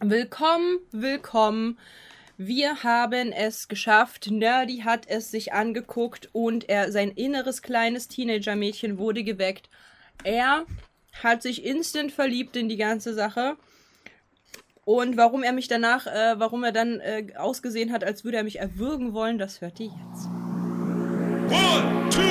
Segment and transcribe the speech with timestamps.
[0.00, 1.76] Willkommen, willkommen.
[2.36, 4.30] Wir haben es geschafft.
[4.30, 9.68] Nerdy hat es sich angeguckt und er, sein inneres kleines Teenager-Mädchen wurde geweckt.
[10.22, 10.66] Er
[11.20, 13.56] hat sich instant verliebt in die ganze Sache.
[14.84, 18.44] Und warum er mich danach, äh, warum er dann äh, ausgesehen hat, als würde er
[18.44, 20.26] mich erwürgen wollen, das hört ihr jetzt.
[21.50, 22.27] One, two,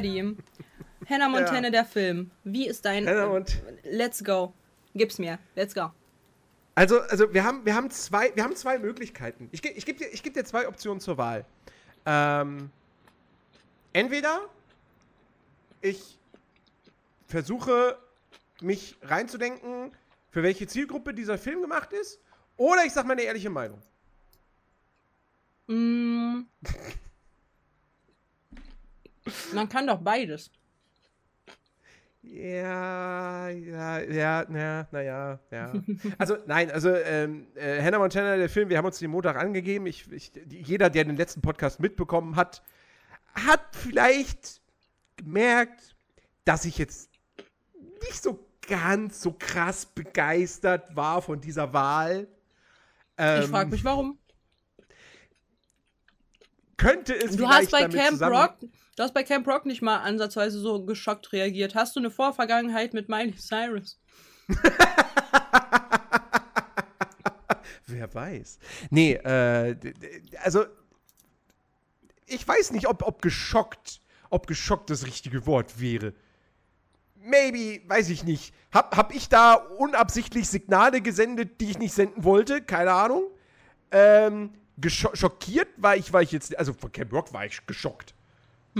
[0.00, 0.36] Nerdy.
[1.08, 1.70] Hannah Montana, ja.
[1.70, 2.30] der Film.
[2.44, 3.06] Wie ist dein.
[3.06, 4.52] Hannah und Let's go.
[4.94, 5.38] Gib's mir.
[5.54, 5.90] Let's go.
[6.74, 9.48] Also, also wir, haben, wir, haben zwei, wir haben zwei Möglichkeiten.
[9.52, 11.44] Ich, ich gebe dir, geb dir zwei Optionen zur Wahl.
[12.06, 12.70] Ähm,
[13.92, 14.40] entweder
[15.80, 16.18] ich
[17.26, 17.98] versuche,
[18.60, 19.92] mich reinzudenken,
[20.30, 22.20] für welche Zielgruppe dieser Film gemacht ist,
[22.56, 23.80] oder ich sage meine ehrliche Meinung.
[25.66, 26.42] Mm.
[29.54, 30.50] Man kann doch beides.
[32.22, 35.72] Ja, ja, ja, ja, naja, ja.
[36.18, 39.86] Also, nein, also ähm, äh, Hannah Montana, der Film, wir haben uns den Montag angegeben.
[39.86, 42.62] Ich, ich, jeder, der den letzten Podcast mitbekommen hat,
[43.34, 44.60] hat vielleicht
[45.16, 45.94] gemerkt,
[46.44, 47.10] dass ich jetzt
[48.02, 52.28] nicht so ganz so krass begeistert war von dieser Wahl.
[53.16, 54.18] Ähm, ich frage mich, warum.
[56.76, 58.56] Könnte es Du hast bei Camp Rock
[58.98, 61.76] Du hast bei Camp Rock nicht mal ansatzweise so geschockt reagiert.
[61.76, 64.00] Hast du eine Vorvergangenheit mit Miley Cyrus?
[67.86, 68.58] Wer weiß.
[68.90, 69.76] Nee, äh,
[70.42, 70.64] also
[72.26, 76.12] ich weiß nicht, ob, ob geschockt, ob geschockt das richtige Wort wäre.
[77.14, 78.52] Maybe, weiß ich nicht.
[78.72, 82.62] Hab, hab ich da unabsichtlich Signale gesendet, die ich nicht senden wollte?
[82.62, 83.30] Keine Ahnung.
[83.92, 84.54] Ähm,
[84.88, 88.16] schockiert war ich, war ich jetzt, also von Camp Rock war ich geschockt.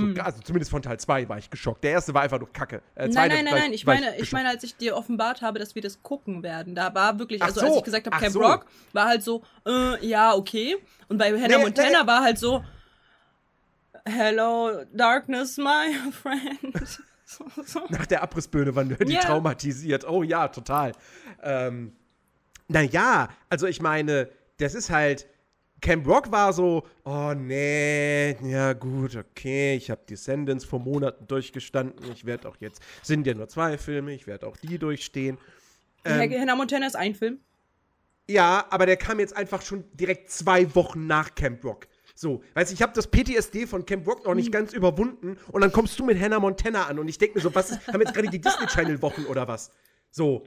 [0.03, 0.21] Hm.
[0.21, 1.85] Also zumindest von Teil 2 war ich geschockt.
[1.85, 2.83] Der erste war einfach nur Kacke.
[2.95, 3.73] Äh, nein, nein, nein, nein.
[3.73, 6.75] Ich meine, ich, ich meine, als ich dir offenbart habe, dass wir das gucken werden,
[6.75, 7.67] da war wirklich, also so.
[7.67, 8.41] als ich gesagt habe, Camp so.
[8.41, 10.77] Rock, war halt so, äh, ja, okay.
[11.09, 12.07] Und bei Hannah nee, Montana nee.
[12.07, 12.63] war halt so,
[14.05, 16.99] Hello, Darkness, my friend.
[17.91, 19.21] Nach der Abrissböhne waren die yeah.
[19.21, 20.09] traumatisiert.
[20.09, 20.93] Oh ja, total.
[21.43, 21.93] Ähm,
[22.69, 25.27] naja, also ich meine, das ist halt
[25.81, 32.11] Camp Rock war so, oh nee, ja gut, okay, ich habe Descendants vor Monaten durchgestanden,
[32.13, 35.39] ich werde auch jetzt, sind ja nur zwei Filme, ich werde auch die durchstehen.
[36.05, 37.39] Ähm, Hannah Montana ist ein Film.
[38.29, 41.89] Ja, aber der kam jetzt einfach schon direkt zwei Wochen nach Camp Rock.
[42.15, 44.53] So, weißt du, ich habe das PTSD von Camp Rock noch nicht hm.
[44.53, 47.55] ganz überwunden und dann kommst du mit Hannah Montana an und ich denke mir so,
[47.55, 49.71] was ist, haben jetzt gerade die Disney Channel Wochen oder was?
[50.11, 50.45] So,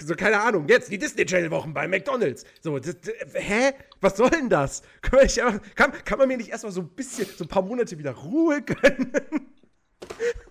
[0.00, 2.44] so, keine Ahnung, jetzt die Disney Channel Wochen bei McDonalds.
[2.60, 2.96] So, das,
[3.32, 3.72] hä?
[4.00, 4.82] Was soll denn das?
[5.00, 7.62] Kann man, einfach, kann, kann man mir nicht erstmal so ein bisschen, so ein paar
[7.62, 9.12] Monate wieder Ruhe gönnen?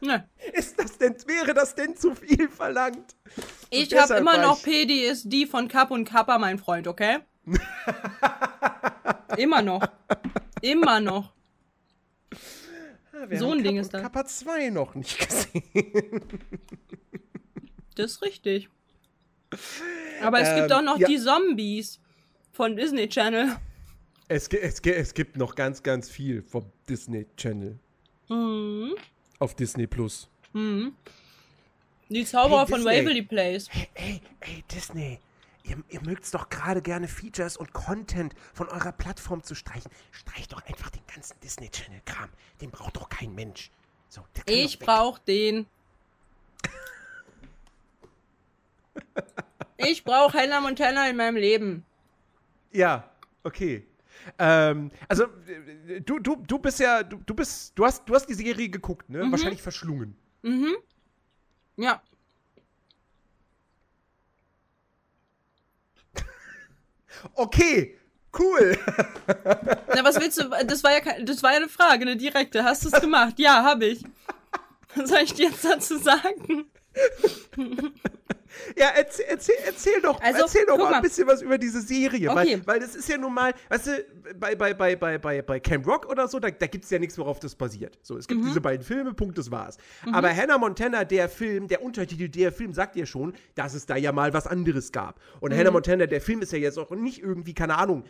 [0.02, 0.28] Ne.
[0.54, 3.16] Ist das denn, wäre das denn zu viel verlangt?
[3.70, 7.20] Ich habe immer noch PDSD von Kapp und Kappa, mein Freund, okay?
[9.38, 9.88] immer noch.
[10.62, 11.34] Immer noch.
[13.30, 14.02] Ja, so ein Ding ist das.
[14.02, 16.22] Kappa 2 noch nicht gesehen.
[17.96, 18.70] das ist richtig.
[20.22, 21.08] Aber es ähm, gibt auch noch ja.
[21.08, 22.00] die Zombies
[22.52, 23.58] von Disney Channel.
[24.28, 27.78] Es, es, es gibt noch ganz, ganz viel vom Disney Channel.
[28.30, 28.96] Mhm.
[29.40, 30.30] Auf Disney Plus.
[30.54, 30.96] Mhm.
[32.10, 33.68] Die Zauberer hey, von Waverly Place.
[33.70, 35.20] Hey, hey, hey Disney.
[35.64, 39.92] Ihr, ihr mögt es doch gerade gerne Features und Content von eurer Plattform zu streichen.
[40.12, 42.30] Streicht doch einfach den ganzen Disney Channel Kram.
[42.62, 43.72] Den braucht doch kein Mensch.
[44.10, 45.66] So, ich brauch den.
[49.88, 51.86] Ich brauche Hannah Montana in meinem Leben.
[52.72, 53.10] Ja,
[53.44, 53.86] okay.
[54.40, 55.28] Ähm, also,
[56.06, 59.10] du, du, du bist ja, du, du bist, du hast, du hast die Serie geguckt,
[59.10, 59.24] ne?
[59.24, 59.32] Mhm.
[59.32, 60.16] Wahrscheinlich verschlungen.
[60.42, 60.76] Mhm.
[61.78, 62.02] Ja.
[67.36, 67.98] okay,
[68.38, 68.78] cool.
[69.96, 70.50] Na, was willst du?
[70.66, 72.64] Das war ja, das war ja eine Frage, eine direkte.
[72.64, 73.38] Hast du es gemacht?
[73.38, 74.04] Ja, habe ich.
[74.96, 76.66] Was soll ich dir jetzt dazu sagen?
[78.78, 81.82] Ja, erzähl, erzähl, erzähl doch, also, erzähl doch mal, mal ein bisschen was über diese
[81.82, 82.30] Serie.
[82.30, 82.62] Okay.
[82.66, 84.06] Weil, weil das ist ja nun mal, weißt du,
[84.40, 87.00] bei, bei, bei, bei, bei, bei Camp Rock oder so, da, da gibt es ja
[87.00, 87.98] nichts, worauf das basiert.
[88.02, 88.48] So, es gibt mhm.
[88.48, 89.78] diese beiden Filme, Punkt, das war's.
[90.06, 90.16] Mhm.
[90.16, 93.96] Aber Hannah Montana, der Film, der Untertitel der Film sagt ja schon, dass es da
[93.96, 95.20] ja mal was anderes gab.
[95.40, 95.58] Und mhm.
[95.58, 98.04] Hannah Montana, der Film ist ja jetzt auch nicht irgendwie, keine Ahnung,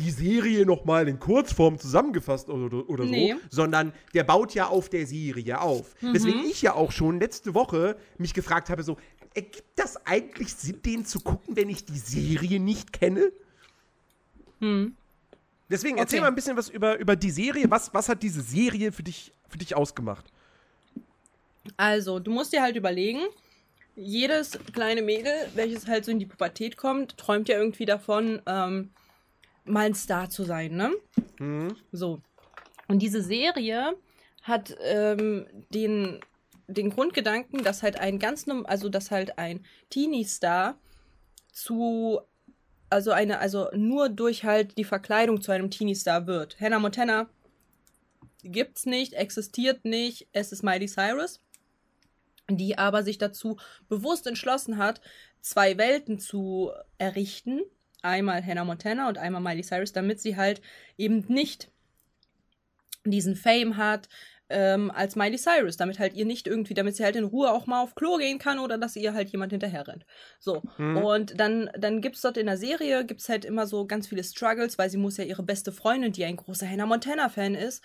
[0.00, 3.36] die Serie nochmal in Kurzform zusammengefasst oder, oder so, Nee.
[3.50, 5.94] sondern der baut ja auf der Serie auf.
[6.00, 6.14] Mhm.
[6.14, 8.96] Deswegen ich ja auch schon letzte Woche mich gefragt habe, so,
[9.34, 13.32] ergibt das eigentlich Sinn, den zu gucken, wenn ich die Serie nicht kenne?
[15.70, 16.20] Deswegen erzähl Okay.
[16.20, 17.70] mal ein bisschen was über, über die Serie.
[17.70, 20.26] Was, was hat diese Serie für dich, für dich ausgemacht?
[21.76, 23.20] Also, du musst dir halt überlegen,
[23.96, 28.90] jedes kleine Mädel, welches halt so in die Pubertät kommt, träumt ja irgendwie davon, ähm,
[29.64, 30.90] mal ein Star zu sein, ne?
[31.92, 32.20] So.
[32.88, 33.94] Und diese Serie
[34.42, 36.20] hat ähm, den,
[36.70, 40.78] den Grundgedanken, dass halt ein ganz, also dass halt ein Teenie-Star
[41.52, 42.20] zu,
[42.88, 46.60] also eine, also nur durch halt die Verkleidung zu einem Teenie-Star wird.
[46.60, 47.28] Hannah Montana
[48.42, 51.40] gibt's nicht, existiert nicht, es ist Miley Cyrus,
[52.48, 53.58] die aber sich dazu
[53.88, 55.00] bewusst entschlossen hat,
[55.40, 57.60] zwei Welten zu errichten.
[58.02, 60.62] Einmal Hannah Montana und einmal Miley Cyrus, damit sie halt
[60.96, 61.70] eben nicht
[63.04, 64.08] diesen Fame hat
[64.50, 67.66] ähm, als Miley Cyrus, damit halt ihr nicht irgendwie, damit sie halt in Ruhe auch
[67.66, 70.04] mal auf Klo gehen kann oder dass ihr halt jemand hinterher rennt.
[70.38, 70.62] So.
[70.78, 74.78] Und dann, dann gibt's dort in der Serie, gibt's halt immer so ganz viele Struggles,
[74.78, 77.82] weil sie muss ja ihre beste Freundin, die ein großer Hannah Montana-Fan ist,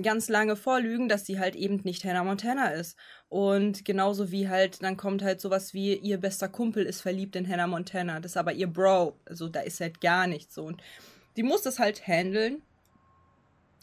[0.00, 2.96] ganz lange vorlügen, dass sie halt eben nicht Hannah Montana ist.
[3.28, 7.48] Und genauso wie halt, dann kommt halt sowas wie, ihr bester Kumpel ist verliebt in
[7.48, 8.20] Hannah Montana.
[8.20, 9.18] Das ist aber ihr Bro.
[9.26, 10.64] Also da ist halt gar nichts so.
[10.64, 10.82] Und
[11.36, 12.62] die muss das halt handeln.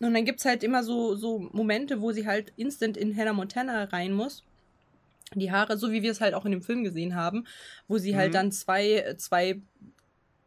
[0.01, 3.83] Und dann gibt's halt immer so, so Momente, wo sie halt instant in Hannah Montana
[3.85, 4.43] rein muss.
[5.35, 7.45] Die Haare, so wie wir es halt auch in dem Film gesehen haben,
[7.87, 8.33] wo sie halt Mhm.
[8.33, 9.61] dann zwei, zwei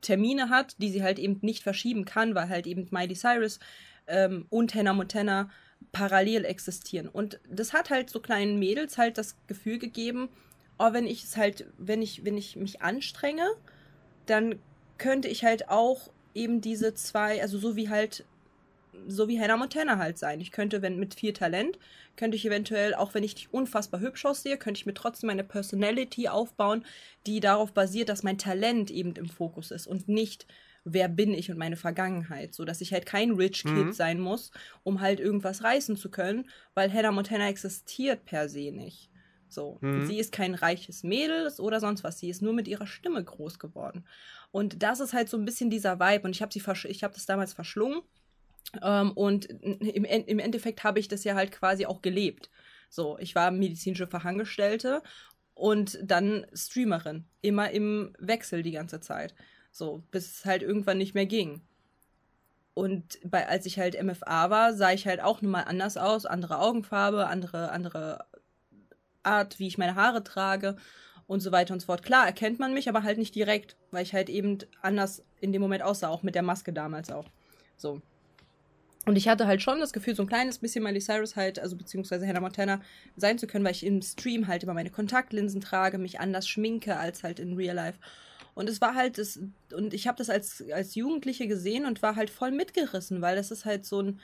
[0.01, 3.61] Termine hat, die sie halt eben nicht verschieben kann, weil halt eben Miley Cyrus
[4.09, 5.51] ähm, und Hannah Montana
[5.93, 7.09] parallel existieren.
[7.09, 10.29] Und das hat halt so kleinen Mädels halt das Gefühl gegeben,
[10.79, 13.47] oh, wenn ich es halt, wenn ich, wenn ich mich anstrenge,
[14.27, 14.59] dann
[14.99, 18.25] könnte ich halt auch eben diese zwei, also so wie halt,
[19.07, 20.41] so wie Hannah Montana halt sein.
[20.41, 21.79] Ich könnte, wenn mit viel Talent,
[22.17, 25.45] könnte ich eventuell, auch wenn ich nicht unfassbar hübsch aussehe, könnte ich mir trotzdem eine
[25.45, 26.85] Personality aufbauen,
[27.27, 30.47] die darauf basiert, dass mein Talent eben im Fokus ist und nicht
[30.85, 33.93] wer bin ich und meine Vergangenheit, so dass ich halt kein Rich Kid Mhm.
[33.93, 34.51] sein muss,
[34.83, 39.09] um halt irgendwas reißen zu können, weil Hannah Montana existiert per se nicht.
[39.49, 40.03] So, Mhm.
[40.03, 43.59] sie ist kein reiches Mädel oder sonst was, sie ist nur mit ihrer Stimme groß
[43.59, 44.07] geworden.
[44.51, 47.15] Und das ist halt so ein bisschen dieser Vibe und ich habe sie ich habe
[47.15, 48.03] das damals verschlungen
[49.15, 52.51] und im, im Endeffekt habe ich das ja halt quasi auch gelebt.
[52.89, 55.03] So, ich war medizinische Fachangestellte
[55.55, 59.35] und dann Streamerin, immer im Wechsel die ganze Zeit.
[59.71, 61.63] So, bis es halt irgendwann nicht mehr ging.
[62.75, 66.59] Und bei, als ich halt MFA war, sah ich halt auch nochmal anders aus, andere
[66.59, 68.25] Augenfarbe, andere, andere
[69.23, 70.77] Art, wie ich meine Haare trage
[71.27, 72.03] und so weiter und so fort.
[72.03, 75.63] Klar, erkennt man mich, aber halt nicht direkt, weil ich halt eben anders in dem
[75.63, 77.27] Moment aussah, auch mit der Maske damals auch.
[77.77, 78.01] So.
[79.05, 81.77] Und ich hatte halt schon das Gefühl, so ein kleines bisschen Miley Cyrus halt, also
[81.77, 82.81] beziehungsweise Hannah Montana
[83.17, 86.97] sein zu können, weil ich im Stream halt immer meine Kontaktlinsen trage, mich anders schminke
[86.97, 87.99] als halt in Real Life.
[88.55, 89.41] Und es war halt das,
[89.75, 93.51] und ich habe das als, als Jugendliche gesehen und war halt voll mitgerissen, weil das
[93.51, 94.21] ist halt so ein,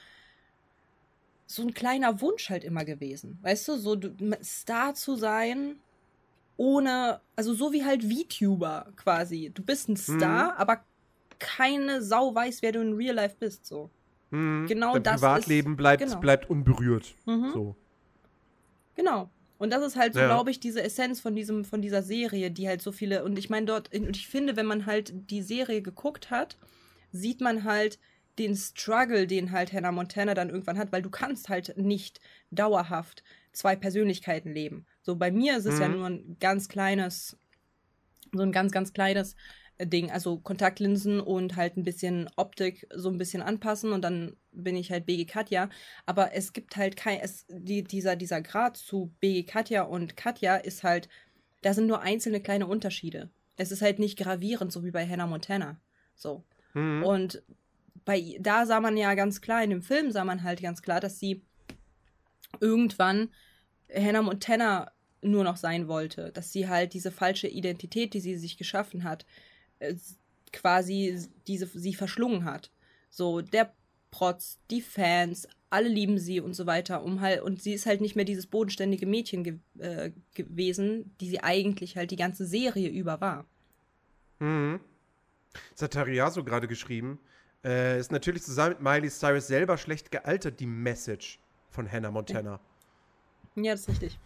[1.46, 3.38] so ein kleiner Wunsch halt immer gewesen.
[3.42, 3.98] Weißt du, so
[4.44, 5.76] Star zu sein,
[6.56, 9.50] ohne, also so wie halt VTuber quasi.
[9.52, 10.84] Du bist ein Star, aber
[11.38, 13.90] keine Sau weiß, wer du in Real Life bist, so.
[14.30, 14.66] Mhm.
[14.69, 16.20] Genau Dein das ist- Privatleben bleibt, genau.
[16.20, 17.14] bleibt unberührt.
[17.26, 17.50] Mhm.
[17.52, 17.76] So.
[18.94, 19.30] Genau.
[19.58, 20.26] Und das ist halt so, Ja.
[20.26, 23.50] glaube ich, diese Essenz von diesem, von dieser Serie, die halt so viele, und ich
[23.50, 26.56] meine dort, und ich finde, wenn man halt die Serie geguckt hat,
[27.11, 27.99] sieht man halt
[28.38, 32.20] den Struggle, den halt Hannah Montana dann irgendwann hat, weil du kannst halt nicht
[32.52, 34.87] dauerhaft zwei Persönlichkeiten leben.
[35.02, 35.97] So bei mir ist es ja Mhm.
[35.97, 37.37] nur ein ganz kleines,
[38.32, 39.35] so ein ganz, ganz kleines
[39.80, 44.76] Ding, also Kontaktlinsen und halt ein bisschen Optik so ein bisschen anpassen und dann bin
[44.76, 45.70] ich halt BG Katja.
[46.04, 50.56] Aber es gibt halt kein, es, die, dieser, dieser Grad zu BG Katja und Katja
[50.56, 51.08] ist halt,
[51.62, 53.30] da sind nur einzelne kleine Unterschiede.
[53.56, 55.80] Es ist halt nicht gravierend, so wie bei Hannah Montana.
[56.14, 56.44] So.
[56.75, 57.04] Mhm.
[57.04, 57.42] Und
[58.04, 61.00] bei, da sah man ja ganz klar, in dem Film sah man halt ganz klar,
[61.00, 61.42] dass sie
[62.61, 63.28] irgendwann
[63.94, 64.90] Hannah Montana
[65.23, 66.32] nur noch sein wollte.
[66.32, 69.25] Dass sie halt diese falsche Identität, die sie sich geschaffen hat,
[69.78, 69.94] äh,
[70.52, 72.70] quasi diese, sie verschlungen hat.
[73.11, 73.73] So, der
[74.11, 78.00] Protz, die Fans, alle lieben sie und so weiter, um halt, und sie ist halt
[78.00, 82.88] nicht mehr dieses bodenständige Mädchen ge äh, gewesen, die sie eigentlich halt die ganze Serie
[82.88, 83.44] über war.
[84.38, 84.80] Mhm.
[85.73, 87.18] Das hat Tariaso gerade geschrieben.
[87.64, 91.38] Äh, ist natürlich zusammen mit Miley Cyrus selber schlecht gealtert, die Message
[91.70, 92.61] von Hannah Montana.
[93.56, 94.18] Ja, das ist richtig.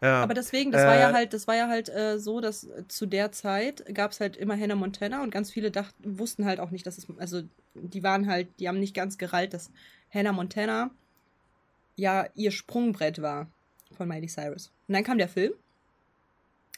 [0.00, 0.22] Ja.
[0.22, 2.86] Aber deswegen, das äh, war ja halt, das war ja halt äh, so, dass äh,
[2.88, 6.60] zu der Zeit gab es halt immer Hannah Montana und ganz viele dachten, wussten halt
[6.60, 7.42] auch nicht, dass es, also
[7.74, 9.70] die waren halt, die haben nicht ganz gerallt, dass
[10.12, 10.90] Hannah Montana
[11.96, 13.48] ja ihr Sprungbrett war
[13.96, 14.72] von Miley Cyrus.
[14.88, 15.52] Und dann kam der Film.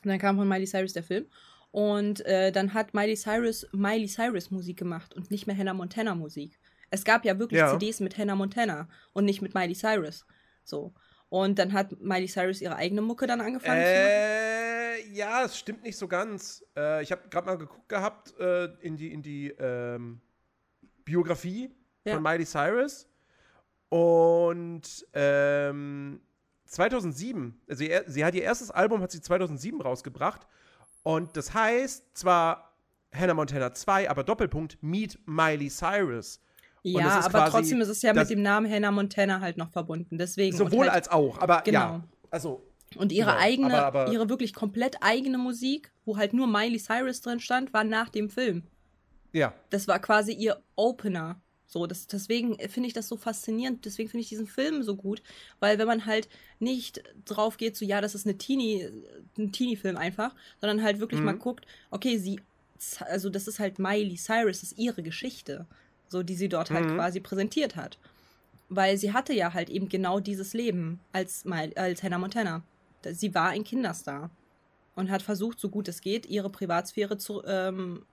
[0.04, 1.26] Und dann kam von Miley Cyrus der Film.
[1.70, 6.14] Und äh, dann hat Miley Cyrus Miley Cyrus Musik gemacht und nicht mehr Hannah Montana
[6.14, 6.58] Musik.
[6.90, 7.72] Es gab ja wirklich ja.
[7.72, 10.24] CDs mit Hannah Montana und nicht mit Miley Cyrus.
[10.64, 10.92] So.
[11.30, 15.14] Und dann hat Miley Cyrus ihre eigene Mucke dann angefangen äh, zu machen.
[15.14, 16.64] Ja, es stimmt nicht so ganz.
[16.76, 20.20] Äh, ich habe gerade mal geguckt gehabt äh, in die, in die ähm,
[21.04, 21.70] Biografie
[22.04, 22.14] ja.
[22.14, 23.08] von Miley Cyrus.
[23.90, 26.20] Und ähm,
[26.66, 30.46] 2007, also sie, sie hat ihr erstes Album hat sie 2007 rausgebracht.
[31.02, 32.74] Und das heißt zwar
[33.14, 36.40] Hannah Montana 2, aber Doppelpunkt Meet Miley Cyrus.
[36.82, 40.18] Ja, aber quasi, trotzdem ist es ja mit dem Namen Hannah Montana halt noch verbunden.
[40.18, 40.56] Deswegen.
[40.56, 41.78] Sowohl halt, als auch, aber genau.
[41.78, 42.04] ja.
[42.30, 42.62] Also.
[42.96, 46.78] Und ihre genau, eigene, aber, aber, ihre wirklich komplett eigene Musik, wo halt nur Miley
[46.78, 48.62] Cyrus drin stand, war nach dem Film.
[49.32, 49.52] Ja.
[49.68, 51.40] Das war quasi ihr Opener.
[51.66, 55.22] So, das, deswegen finde ich das so faszinierend, deswegen finde ich diesen Film so gut,
[55.60, 56.30] weil wenn man halt
[56.60, 58.88] nicht drauf geht, so ja, das ist eine Teenie,
[59.36, 61.26] ein Teenie-Film einfach, sondern halt wirklich mhm.
[61.26, 62.40] mal guckt, okay, sie,
[63.00, 65.66] also das ist halt Miley Cyrus, das ist ihre Geschichte
[66.08, 66.96] so die sie dort halt mhm.
[66.96, 67.98] quasi präsentiert hat.
[68.68, 71.44] Weil sie hatte ja halt eben genau dieses Leben als,
[71.76, 72.62] als Hannah Montana.
[73.02, 74.30] Sie war ein Kinderstar
[74.94, 78.04] und hat versucht, so gut es geht, ihre Privatsphäre zu, ähm,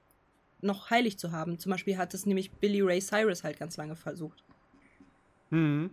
[0.62, 1.60] noch heilig zu haben.
[1.60, 4.44] Zum Beispiel hat es nämlich Billy Ray Cyrus halt ganz lange versucht.
[5.50, 5.90] Mhm.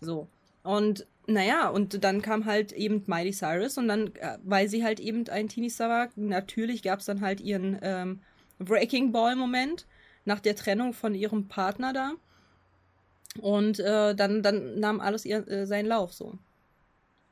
[0.00, 0.28] So.
[0.62, 5.00] Und naja, und dann kam halt eben Miley Cyrus und dann, äh, weil sie halt
[5.00, 8.20] eben ein Teenie-Star war, natürlich gab es dann halt ihren ähm,
[8.58, 9.86] Breaking Ball-Moment,
[10.24, 12.12] nach der Trennung von ihrem Partner da.
[13.40, 16.38] Und äh, dann, dann nahm alles ihr, äh, seinen Lauf so.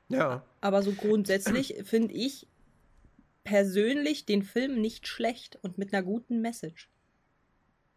[0.08, 0.44] Ja.
[0.60, 2.46] Aber so grundsätzlich finde ich
[3.44, 6.88] persönlich den Film nicht schlecht und mit einer guten Message.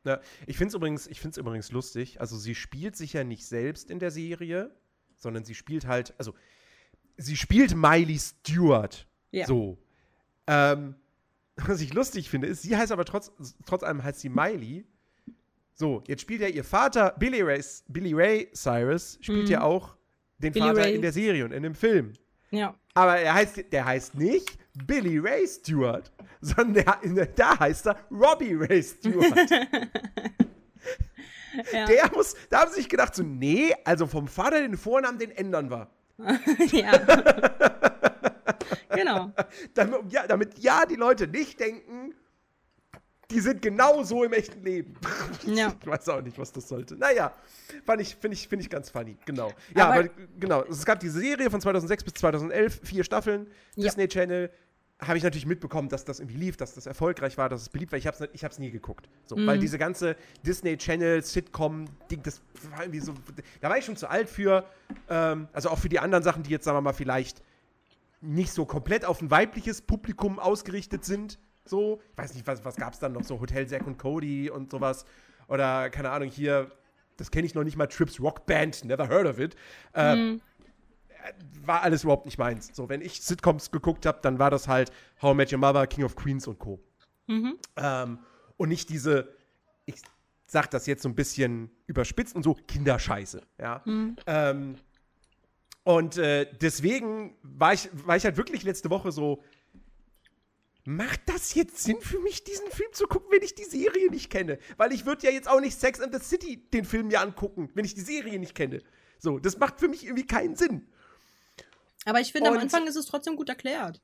[0.04, 2.22] Ja, ich finde es übrigens, übrigens lustig.
[2.22, 4.72] Also sie spielt sich ja nicht selbst in der Serie,
[5.18, 6.34] sondern sie spielt halt, also
[7.18, 9.08] sie spielt Miley Stewart.
[9.32, 9.48] Ja.
[9.48, 9.78] So.
[10.48, 10.96] Ähm,
[11.68, 13.32] was ich lustig finde, ist, sie heißt aber trotz,
[13.66, 14.86] trotz allem heißt sie Miley.
[15.74, 19.52] So, jetzt spielt ja ihr Vater, Billy Ray, Billy Ray Cyrus, spielt mhm.
[19.52, 19.96] ja auch
[20.38, 20.96] den Billy Vater Ray.
[20.96, 22.14] in der Serie und in dem Film.
[22.52, 22.76] Ja.
[22.94, 28.54] Aber er heißt, der heißt nicht Billy Ray Stewart, sondern der, da heißt er Robbie
[28.54, 29.50] Ray Stewart.
[31.72, 31.86] ja.
[31.86, 35.32] Der muss, da haben sie sich gedacht, so, nee, also vom Vater den Vornamen, den
[35.32, 35.90] ändern wir.
[36.72, 36.98] ja.
[38.90, 39.32] Genau.
[39.74, 42.14] damit, ja, damit ja die Leute nicht denken,
[43.32, 44.94] die sind genau so im echten Leben.
[45.46, 45.74] Ja.
[45.86, 46.96] Ich weiß auch nicht, was das sollte.
[46.96, 47.34] Naja,
[47.86, 49.18] fand ich, finde ich, find ich ganz funny.
[49.26, 49.52] Genau.
[49.76, 50.64] Ja, aber, aber, genau.
[50.64, 53.84] Es gab diese Serie von 2006 bis 2011, vier Staffeln, ja.
[53.84, 54.50] Disney Channel.
[55.00, 57.92] Habe ich natürlich mitbekommen, dass das irgendwie lief, dass das erfolgreich war, dass es beliebt
[57.92, 58.00] war.
[58.00, 59.10] Ich habe es ich nie geguckt.
[59.26, 59.46] So, mhm.
[59.46, 62.42] Weil diese ganze Disney Channel Sitcom-Ding, das
[62.72, 63.14] war irgendwie so.
[63.60, 64.66] Da war ich schon zu alt für.
[65.10, 67.42] Ähm, also auch für die anderen Sachen, die jetzt, sagen wir mal, vielleicht
[68.26, 71.40] nicht so komplett auf ein weibliches Publikum ausgerichtet sind.
[71.66, 73.40] So, ich weiß nicht, was, was gab es dann noch so?
[73.40, 75.06] Hotel Zack und Cody und sowas.
[75.48, 76.72] Oder, keine Ahnung, hier,
[77.18, 79.56] das kenne ich noch nicht mal, Trips Rock Band, never heard of it.
[79.94, 80.42] Äh, mhm.
[81.64, 82.70] War alles überhaupt nicht meins.
[82.74, 84.92] So, wenn ich Sitcoms geguckt habe, dann war das halt
[85.22, 86.80] How I Met Your Mother, King of Queens und Co.
[87.28, 87.58] Mhm.
[87.78, 88.20] Ähm,
[88.58, 89.30] und nicht diese,
[89.86, 89.96] ich
[90.46, 93.42] sag das jetzt so ein bisschen überspitzt und so, Kinderscheiße.
[93.60, 93.82] Ja.
[93.86, 94.16] Mhm.
[94.28, 94.76] Ähm,
[95.86, 99.44] und äh, deswegen war ich, war ich halt wirklich letzte Woche so,
[100.84, 104.32] macht das jetzt Sinn für mich, diesen Film zu gucken, wenn ich die Serie nicht
[104.32, 104.58] kenne?
[104.78, 107.70] Weil ich würde ja jetzt auch nicht Sex and the City den Film mir angucken,
[107.76, 108.82] wenn ich die Serie nicht kenne.
[109.20, 110.88] So, das macht für mich irgendwie keinen Sinn.
[112.04, 114.02] Aber ich finde, am Anfang ist es trotzdem gut erklärt.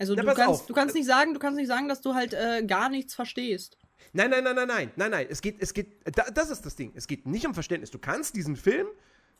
[0.00, 2.64] Also du, kannst, du kannst nicht sagen, du kannst nicht sagen, dass du halt äh,
[2.66, 3.78] gar nichts verstehst.
[4.12, 5.26] Nein, nein, nein, nein, nein, nein, nein.
[5.30, 6.00] Es geht, es geht,
[6.34, 6.90] das ist das Ding.
[6.96, 7.92] Es geht nicht um Verständnis.
[7.92, 8.88] Du kannst diesen Film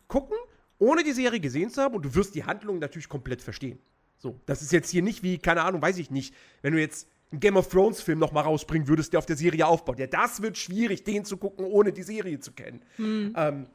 [0.07, 0.37] gucken
[0.79, 3.79] ohne die Serie gesehen zu haben und du wirst die Handlung natürlich komplett verstehen.
[4.19, 7.09] So, das ist jetzt hier nicht wie, keine Ahnung, weiß ich nicht, wenn du jetzt
[7.31, 9.99] einen Game of Thrones Film nochmal rausbringen würdest, der auf der Serie aufbaut.
[9.99, 12.83] Ja, das wird schwierig, den zu gucken, ohne die Serie zu kennen.
[12.97, 13.35] Mhm.
[13.37, 13.67] Ähm,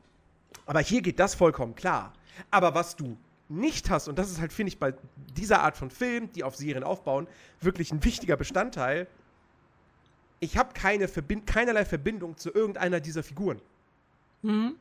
[0.66, 2.14] aber hier geht das vollkommen klar.
[2.52, 3.18] Aber was du
[3.50, 4.94] nicht hast, und das ist halt, finde ich, bei
[5.38, 7.28] dieser Art von Film, die auf Serien aufbauen,
[7.62, 9.08] wirklich ein wichtiger Bestandteil.
[10.40, 13.62] Ich habe keine Verbind keinerlei Verbindung zu irgendeiner dieser Figuren.
[14.42, 14.76] Mhm.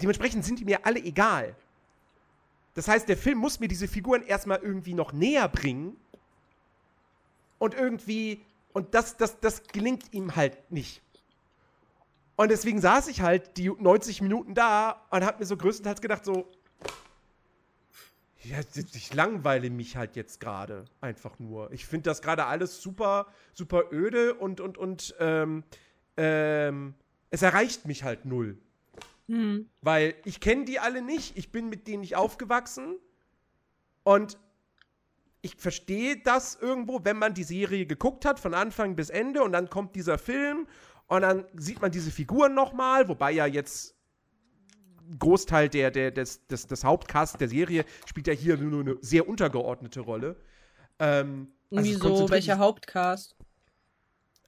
[0.00, 1.54] Dementsprechend sind die mir alle egal.
[2.74, 5.96] Das heißt, der Film muss mir diese Figuren erstmal irgendwie noch näher bringen.
[7.58, 8.40] Und irgendwie,
[8.72, 11.02] und das, das, das gelingt ihm halt nicht.
[12.36, 16.24] Und deswegen saß ich halt die 90 Minuten da und hab mir so größtenteils gedacht,
[16.24, 16.48] so,
[18.42, 21.70] Ja, ich langweile mich halt jetzt gerade einfach nur.
[21.72, 25.64] Ich finde das gerade alles super, super öde und, und, und ähm,
[26.16, 26.94] ähm,
[27.28, 28.56] es erreicht mich halt null.
[29.30, 29.70] Hm.
[29.80, 32.96] Weil ich kenne die alle nicht, ich bin mit denen nicht aufgewachsen
[34.02, 34.36] und
[35.40, 39.52] ich verstehe das irgendwo, wenn man die Serie geguckt hat, von Anfang bis Ende und
[39.52, 40.66] dann kommt dieser Film
[41.06, 43.94] und dann sieht man diese Figuren nochmal, wobei ja jetzt
[45.16, 49.28] Großteil der, der, des, des, des Hauptcasts der Serie spielt ja hier nur eine sehr
[49.28, 50.34] untergeordnete Rolle.
[50.98, 52.30] Ähm, also Wieso?
[52.30, 53.36] Welcher Hauptcast?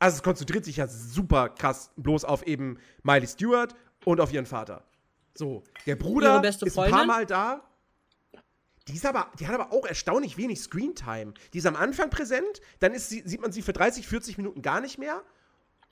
[0.01, 4.47] Also es konzentriert sich ja super krass bloß auf eben Miley Stewart und auf ihren
[4.47, 4.85] Vater.
[5.35, 7.62] So, der Bruder ist ein paar Mal da.
[8.88, 11.35] Die, ist aber, die hat aber auch erstaunlich wenig Screentime.
[11.52, 14.61] Die ist am Anfang präsent, dann ist sie, sieht man sie für 30, 40 Minuten
[14.61, 15.23] gar nicht mehr.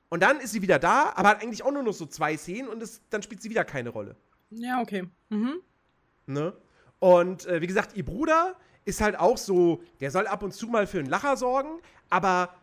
[0.09, 2.69] Und dann ist sie wieder da, aber hat eigentlich auch nur noch so zwei Szenen
[2.69, 4.17] und es, dann spielt sie wieder keine Rolle.
[4.51, 5.09] Ja, okay.
[5.29, 5.61] Mhm.
[6.27, 6.53] Ne?
[6.99, 10.67] Und äh, wie gesagt, ihr Bruder ist halt auch so, der soll ab und zu
[10.67, 12.55] mal für einen Lacher sorgen, aber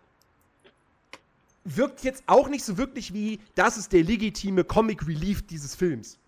[1.76, 6.20] wirkt jetzt auch nicht so wirklich wie, das ist der legitime Comic Relief dieses Films.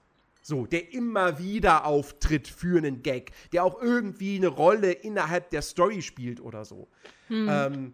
[0.41, 5.62] So, der immer wieder auftritt für einen Gag, der auch irgendwie eine Rolle innerhalb der
[5.62, 6.88] Story spielt oder so.
[7.27, 7.48] Mhm.
[7.50, 7.93] Ähm,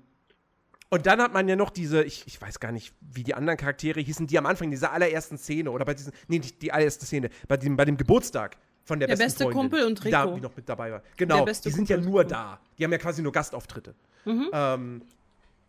[0.90, 3.58] und dann hat man ja noch diese, ich, ich weiß gar nicht, wie die anderen
[3.58, 7.06] Charaktere hießen, die am Anfang dieser allerersten Szene oder bei diesen, nee, nicht die allererste
[7.06, 10.06] Szene, bei dem, bei dem Geburtstag von der, der besten beste Freundin, Kumpel und Rico.
[10.06, 11.02] Die, da, die noch mit dabei war.
[11.18, 12.60] Genau, die sind ja nur da.
[12.78, 13.96] Die haben ja quasi nur Gastauftritte.
[14.26, 14.50] Mhm.
[14.54, 15.02] Ähm,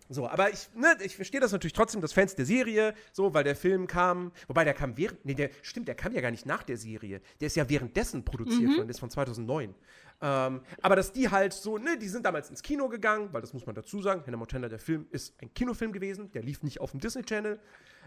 [0.09, 3.45] so, aber ich, ne, ich verstehe das natürlich trotzdem, das Fans der Serie, so, weil
[3.45, 6.47] der Film kam, wobei der kam während, nee, der, stimmt, der kam ja gar nicht
[6.47, 7.21] nach der Serie.
[7.41, 8.77] Der ist ja währenddessen produziert mhm.
[8.77, 9.75] worden, der ist von 2009.
[10.23, 13.53] Ähm, aber dass die halt so, ne, die sind damals ins Kino gegangen, weil das
[13.53, 16.81] muss man dazu sagen, Hannah Montana, der Film, ist ein Kinofilm gewesen, der lief nicht
[16.81, 17.61] auf dem Disney Channel.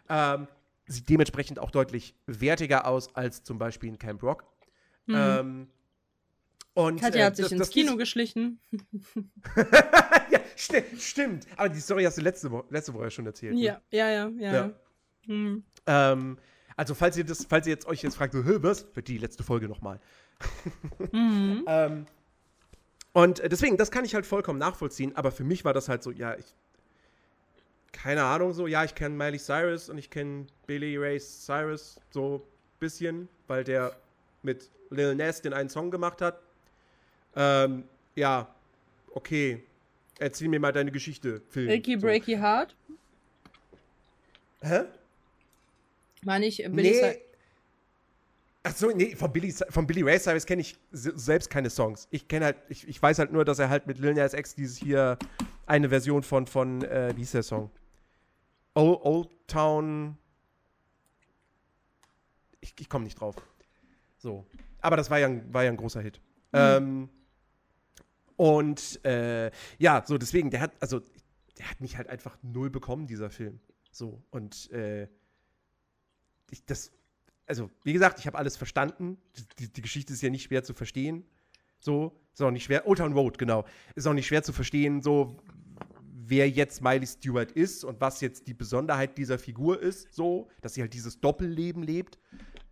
[0.07, 0.47] Ähm,
[0.87, 4.45] sieht dementsprechend auch deutlich wertiger aus als zum Beispiel in Camp Rock.
[5.05, 5.15] Mhm.
[5.15, 5.67] Ähm,
[6.79, 8.61] und, Katja äh, hat sich das, ins das Kino geschlichen.
[10.31, 11.45] ja, sti stimmt.
[11.57, 13.57] Aber die Story hast du letzte, Wo letzte Woche schon erzählt.
[13.57, 13.81] Ja, ne?
[13.91, 14.53] ja, ja, ja.
[14.53, 14.73] ja.
[15.27, 15.63] Mhm.
[15.85, 16.37] Ähm,
[16.77, 19.43] also, falls ihr das, falls ihr jetzt euch jetzt fragt, so, was, für die letzte
[19.43, 19.99] Folge nochmal.
[21.11, 21.65] mhm.
[21.67, 22.05] ähm,
[23.11, 26.11] und deswegen, das kann ich halt vollkommen nachvollziehen, aber für mich war das halt so,
[26.11, 26.55] ja, ich.
[27.91, 32.35] Keine Ahnung, so, ja, ich kenne Miley Cyrus und ich kenne Billy Ray Cyrus so
[32.37, 33.97] ein bisschen, weil der
[34.43, 36.39] mit Lil Nas den einen Song gemacht hat.
[37.39, 38.53] Ähm, ja,
[39.11, 39.63] okay.
[40.19, 41.69] Erzähl mir mal deine Geschichte, Film.
[41.69, 42.01] Ricky so.
[42.01, 42.75] Breaky Heart?
[44.61, 44.81] Hä?
[46.23, 47.21] War nicht Billy nee.
[48.63, 52.09] Ach so, nee, von Billy, von Billy Ray Cyrus kenne ich selbst keine Songs.
[52.11, 54.53] Ich kenne halt, ich, ich weiß halt nur, dass er halt mit Lil Nas X
[54.53, 55.17] dieses hier
[55.65, 57.71] eine Version von, von äh, wie ist der Song?
[58.73, 60.17] Old, Old Town.
[62.59, 63.35] Ich, ich komme nicht drauf.
[64.17, 64.45] So.
[64.81, 66.19] Aber das war ja ein, war ja ein großer Hit.
[66.51, 66.59] Mhm.
[66.59, 67.09] Ähm,
[68.39, 71.01] und äh, ja, so deswegen, der hat, also,
[71.57, 73.59] der hat mich halt einfach null bekommen, dieser Film.
[73.91, 74.23] So.
[74.29, 75.09] Und äh,
[76.49, 76.93] ich, das
[77.47, 79.17] also wie gesagt, ich habe alles verstanden.
[79.59, 81.25] Die, die, Geschichte ist ja nicht schwer zu verstehen.
[81.79, 82.87] So, ist auch nicht schwer.
[82.87, 83.65] Old Town Road, genau.
[83.95, 85.35] Ist auch nicht schwer zu verstehen, so
[86.13, 90.75] wer jetzt Miley Stewart ist und was jetzt die Besonderheit dieser Figur ist, so, dass
[90.75, 92.19] sie halt dieses Doppelleben lebt.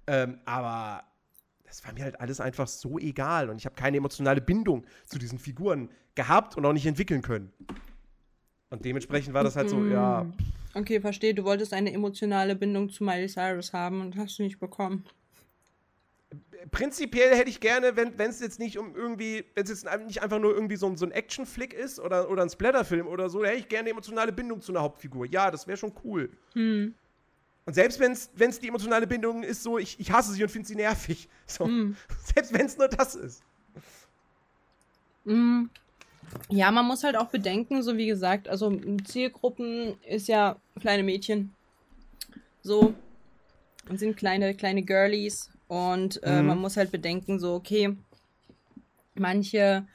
[0.06, 1.04] Ähm, aber
[1.68, 5.20] das war mir halt alles einfach so egal und ich habe keine emotionale Bindung zu
[5.20, 7.52] diesen Figuren gehabt und auch nicht entwickeln können.
[8.70, 10.26] Und dementsprechend war das halt so, ja.
[10.26, 11.34] Pff, Okay, verstehe.
[11.34, 15.06] Du wolltest eine emotionale Bindung zu Miley Cyrus haben und hast du nicht bekommen.
[16.70, 20.40] Prinzipiell hätte ich gerne, wenn es jetzt nicht um irgendwie, wenn es jetzt nicht einfach
[20.40, 23.70] nur irgendwie so, so ein Action-Flick ist oder, oder ein Splatterfilm oder so, hätte ich
[23.70, 25.26] gerne eine emotionale Bindung zu einer Hauptfigur.
[25.28, 26.30] Ja, das wäre schon cool.
[26.54, 26.94] Hm.
[27.68, 30.68] Und selbst wenn es die emotionale Bindung ist, so, ich, ich hasse sie und finde
[30.68, 31.28] sie nervig.
[31.48, 31.66] So.
[31.66, 31.98] Hm.
[32.34, 33.44] Selbst wenn es nur das ist.
[35.26, 35.70] Hm.
[36.50, 38.74] Ja, man muss halt auch bedenken, so wie gesagt, also
[39.06, 41.54] Zielgruppen ist ja kleine Mädchen.
[42.62, 42.94] So.
[43.90, 45.50] Und sind kleine, kleine Girlies.
[45.68, 46.48] Und äh, mhm.
[46.48, 47.98] man muss halt bedenken, so, okay,
[49.14, 49.86] manche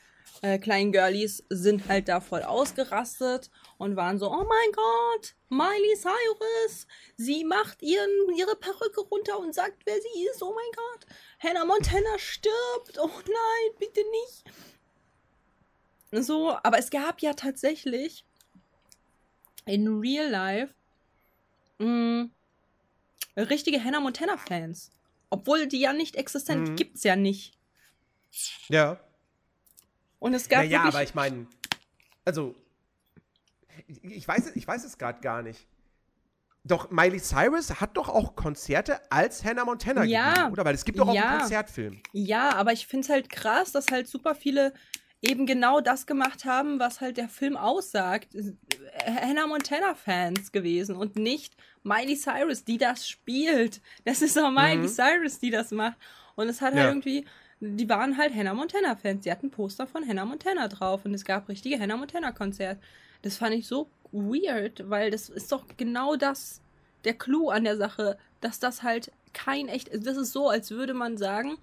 [0.42, 3.50] äh, kleinen Girlies sind halt da voll ausgerastet
[3.82, 9.56] und waren so, oh mein Gott, Miley Cyrus, sie macht ihren, ihre Perücke runter und
[9.56, 11.06] sagt, wer sie ist, oh mein Gott,
[11.40, 14.44] Hannah Montana stirbt, oh nein, bitte nicht.
[16.12, 18.24] So, aber es gab ja tatsächlich
[19.66, 20.74] in Real Life
[21.78, 22.30] mh, mm,
[23.36, 24.92] richtige Hannah Montana Fans.
[25.28, 26.76] Obwohl die ja nicht existent, mhm.
[26.76, 27.58] gibt's ja nicht.
[28.68, 29.00] Ja.
[30.20, 30.62] Und es gab.
[30.66, 31.46] Ja, naja, aber ich meine,
[32.24, 32.54] also,
[34.02, 35.66] ich weiß, ich weiß es gerade gar nicht.
[36.64, 40.32] Doch Miley Cyrus hat doch auch Konzerte als Hannah Montana Ja.
[40.34, 40.64] gegeben, oder?
[40.64, 41.28] Weil es gibt doch auch Ja.
[41.30, 42.00] einen Konzertfilm.
[42.12, 44.72] Ja, aber ich finde es halt krass, dass halt super viele
[45.20, 48.34] eben genau das gemacht haben, was halt der Film aussagt.
[48.34, 48.52] Äh,
[49.06, 53.80] Hannah Montana-Fans gewesen und nicht Miley Cyrus, die das spielt.
[54.04, 54.88] Das ist auch Miley Mhm.
[54.88, 55.96] Cyrus, die das macht.
[56.36, 56.82] Und es hat Ja.
[56.82, 57.24] halt irgendwie,
[57.60, 59.22] die waren halt Hannah Montana-Fans.
[59.24, 62.80] Die hatten Poster von Hannah Montana drauf und es gab richtige Hannah Montana-Konzerte.
[63.22, 66.60] Das fand ich so weird, weil das ist doch genau das,
[67.04, 70.92] der Clou an der Sache, dass das halt kein echt, das ist so, als würde
[70.94, 71.56] man sagen,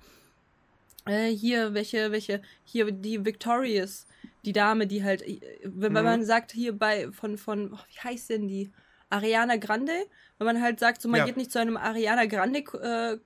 [1.06, 4.06] äh, hier, welche, welche, hier die Victorious,
[4.45, 6.04] die Dame, die halt, äh, wenn, Mhm.
[6.04, 8.72] man sagt, hier bei, von, von, oh, wie heißt denn die?
[9.12, 9.93] Ariana Grande,
[10.38, 11.26] wenn man halt sagt, so man Ja.
[11.26, 13.17] geht nicht zu einem Ariana Grande äh,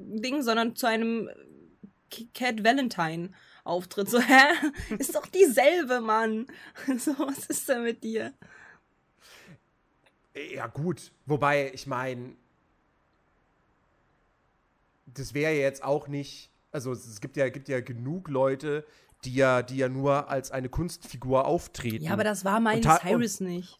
[0.00, 1.28] Ding, sondern zu einem
[2.32, 3.30] Cat Valentine
[3.64, 4.08] Auftritt.
[4.08, 4.52] So, hä?
[4.98, 6.46] Ist doch dieselbe, Mann.
[6.98, 8.32] So, was ist denn mit dir?
[10.54, 11.12] Ja, gut.
[11.26, 12.34] Wobei, ich meine,
[15.06, 16.50] das wäre ja jetzt auch nicht.
[16.70, 18.84] Also, es gibt ja, gibt ja genug Leute,
[19.24, 22.04] die ja, die ja nur als eine Kunstfigur auftreten.
[22.04, 23.78] Ja, aber das war Miley Cyrus nicht.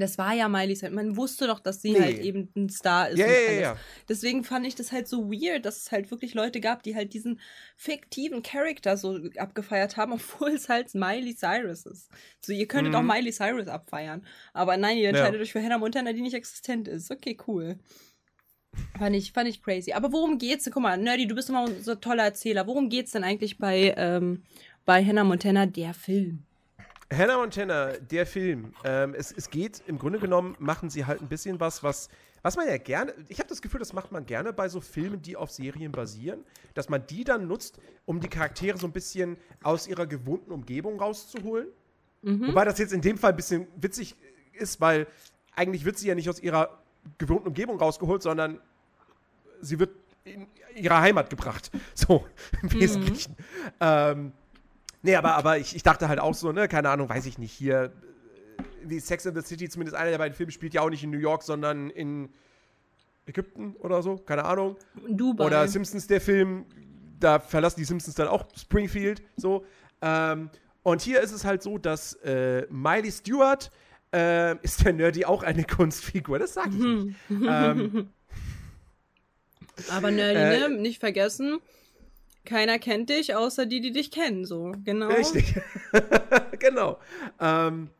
[0.00, 0.94] Das war ja Miley Cyrus.
[0.94, 2.00] Man wusste doch, dass sie Nee.
[2.00, 3.18] halt eben ein Star ist.
[3.18, 3.76] Ja, und ja, ja, ja.
[4.08, 7.12] Deswegen fand ich das halt so weird, dass es halt wirklich Leute gab, die halt
[7.14, 7.40] diesen
[7.76, 12.08] fiktiven Charakter so abgefeiert haben, obwohl es halt Miley Cyrus ist.
[12.44, 12.98] So, ihr könntet Mhm.
[12.98, 14.26] auch Miley Cyrus abfeiern.
[14.52, 15.08] Aber nein, ihr Ja.
[15.10, 17.10] entscheidet euch für Hannah Montana, die nicht existent ist.
[17.10, 17.78] Okay, cool.
[18.98, 19.92] Fand ich, fand ich crazy.
[19.92, 20.72] Aber worum geht's denn?
[20.72, 22.66] Guck mal, Nerdy, du bist immer so ein toller Erzähler.
[22.66, 24.44] Worum geht's denn eigentlich bei, ähm,
[24.84, 26.44] bei Hannah Montana, der Film?
[27.12, 28.72] Hannah Montana, der Film.
[28.84, 32.08] Ähm, es, es geht, im Grunde genommen, machen sie halt ein bisschen was, was,
[32.42, 35.20] was man ja gerne, ich habe das Gefühl, das macht man gerne bei so Filmen,
[35.20, 36.44] die auf Serien basieren,
[36.74, 41.00] dass man die dann nutzt, um die Charaktere so ein bisschen aus ihrer gewohnten Umgebung
[41.00, 41.68] rauszuholen.
[42.22, 44.14] Wobei das jetzt in dem Fall ein bisschen witzig
[44.52, 45.06] ist, weil
[45.54, 46.78] eigentlich wird sie ja nicht aus ihrer
[47.18, 48.60] gewohnten Umgebung rausgeholt, sondern
[49.60, 49.90] sie wird
[50.24, 51.70] in ihre Heimat gebracht.
[51.94, 52.26] So,
[52.62, 53.36] im Wesentlichen.
[53.80, 54.32] Ähm,
[55.02, 57.52] nee, aber, aber ich, ich dachte halt auch so, ne, keine Ahnung, weiß ich nicht,
[57.52, 60.90] hier, äh, wie Sex in the City, zumindest einer der beiden Filme, spielt ja auch
[60.90, 62.30] nicht in New York, sondern in
[63.26, 64.76] Ägypten oder so, keine Ahnung.
[65.08, 65.44] Dubai.
[65.44, 66.64] Oder Simpsons, der Film,
[67.18, 69.64] da verlassen die Simpsons dann auch Springfield, so.
[70.02, 70.50] Ähm,
[70.82, 73.70] und hier ist es halt so, dass äh, Miley Stewart
[74.14, 77.16] äh, ist der Nerdy auch eine Kunstfigur, das sag ich nicht.
[77.30, 78.08] ähm,
[79.90, 80.76] Aber Nerdy, Äh, ne?
[80.80, 81.58] Nicht vergessen,
[82.50, 84.72] keiner kennt dich, außer die, die dich kennen, so.
[84.84, 85.06] Genau.
[85.06, 85.54] Richtig.
[86.58, 86.98] genau.
[87.38, 87.90] Ähm,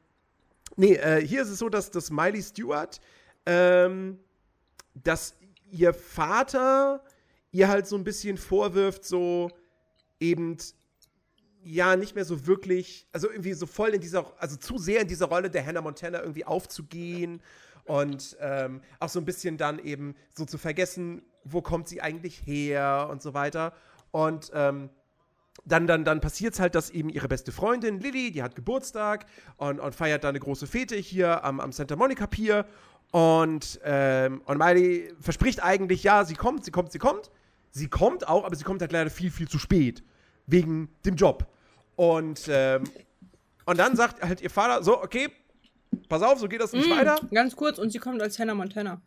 [0.77, 3.01] nee, äh, hier ist es so, dass, dass Miley Stewart,
[3.47, 4.19] ähm,
[4.95, 5.37] dass
[5.71, 7.03] ihr Vater
[7.53, 9.51] ihr halt so ein bisschen vorwirft, so
[10.19, 10.57] eben,
[11.63, 15.09] ja, nicht mehr so wirklich, also irgendwie so voll in dieser, also zu sehr in
[15.09, 17.41] dieser Rolle der Hannah Montana irgendwie aufzugehen
[17.85, 22.43] und ähm, auch so ein bisschen dann eben so zu vergessen, wo kommt sie eigentlich
[22.47, 23.75] her und so weiter.
[24.11, 24.91] Und ähm,
[25.65, 29.27] dann, dann, dann passiert es halt, dass eben ihre beste Freundin Lilly, die hat Geburtstag
[29.57, 32.67] und, und feiert da eine große Fete hier am, am Santa Monica Pier.
[33.13, 37.31] Und, ähm, und Miley verspricht eigentlich, ja, sie kommt, sie kommt, sie kommt.
[37.73, 40.03] Sie kommt auch, aber sie kommt halt leider viel, viel zu spät.
[40.47, 41.47] Wegen dem Job.
[41.95, 42.85] Und, ähm,
[43.67, 45.29] und dann sagt halt ihr Vater, so, okay,
[46.09, 47.21] pass auf, so geht das nicht Mm, weiter.
[47.33, 49.01] Ganz kurz, und sie kommt als Hannah Montana.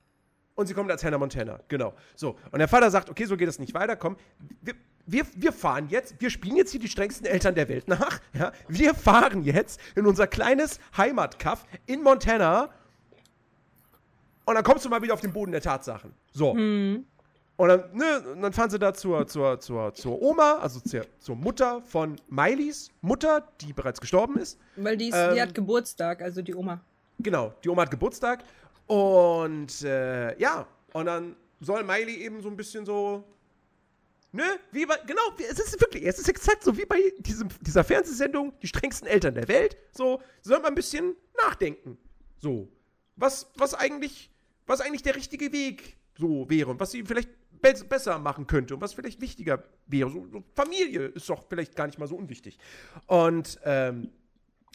[0.55, 1.93] Und sie kommt als Hannah Montana, genau.
[2.15, 2.37] So.
[2.51, 4.15] Und der Vater sagt, okay, so geht es nicht weiter, komm.
[4.61, 8.19] Wir, wir, wir fahren jetzt, wir spielen jetzt hier die strengsten Eltern der Welt nach.
[8.33, 8.51] Ja?
[8.67, 12.69] Wir fahren jetzt in unser kleines Heimatkaff in Montana.
[14.45, 16.13] Und dann kommst du mal wieder auf den Boden der Tatsachen.
[16.31, 16.51] So.
[17.55, 21.05] Und dann, ne, und dann fahren sie da zur, zur, zur, zur Oma, also zur,
[21.19, 24.59] zur Mutter von Mileys Mutter, die bereits gestorben ist.
[24.75, 26.81] Weil die, ist, Ähm, die hat Geburtstag, also die Oma.
[27.19, 28.43] Genau, die Oma hat Geburtstag.
[28.87, 33.23] Und äh, ja, und dann soll Miley eben so ein bisschen so.
[34.36, 34.43] Ne?
[34.72, 34.98] Wie bei.
[35.06, 39.08] Genau, es ist wirklich, es ist exakt so wie bei diesem, dieser Fernsehsendung, die strengsten
[39.08, 39.78] Eltern der Welt.
[39.91, 42.00] So, soll man ein bisschen nachdenken.
[42.39, 42.67] So.
[43.15, 44.32] Was, was eigentlich,
[44.65, 47.30] was eigentlich der richtige Weg so wäre und was sie vielleicht
[47.62, 50.10] be besser machen könnte und was vielleicht wichtiger wäre.
[50.10, 52.58] So, so Familie ist doch vielleicht gar nicht mal so unwichtig.
[53.06, 54.10] Und ähm,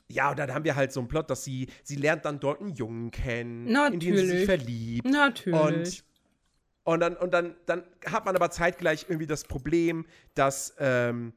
[0.08, 2.60] ja, und dann haben wir halt so einen Plot, dass sie, sie lernt dann dort
[2.60, 4.44] einen Jungen kennen, in den sie sich Natürlich.
[4.46, 5.04] verliebt.
[5.04, 5.60] Natürlich.
[5.60, 6.04] Und,
[6.88, 11.34] und, dann, und dann, dann hat man aber zeitgleich irgendwie das Problem, dass, ähm,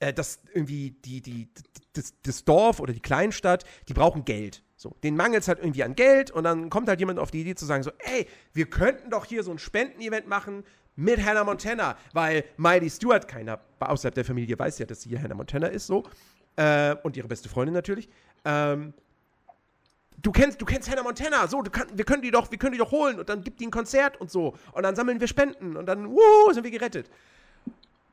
[0.00, 1.48] äh, dass irgendwie die, die,
[1.92, 4.64] das, das Dorf oder die Kleinstadt, die brauchen Geld.
[4.74, 7.42] So, den mangelt es halt irgendwie an Geld und dann kommt halt jemand auf die
[7.42, 10.64] Idee zu sagen so, ey, wir könnten doch hier so ein Spendenevent machen
[10.96, 15.22] mit Hannah Montana, weil Miley Stewart, keiner außerhalb der Familie weiß ja, dass sie hier
[15.22, 16.02] Hannah Montana ist, so,
[16.56, 18.08] äh, und ihre beste Freundin natürlich,
[18.44, 18.94] ähm,
[20.22, 22.78] du kennst, du kennst Hannah Montana, so, kann, wir können die doch, wir können die
[22.78, 24.54] doch holen und dann gibt die ein Konzert und so.
[24.72, 27.10] Und dann sammeln wir Spenden und dann, wuhu, sind wir gerettet.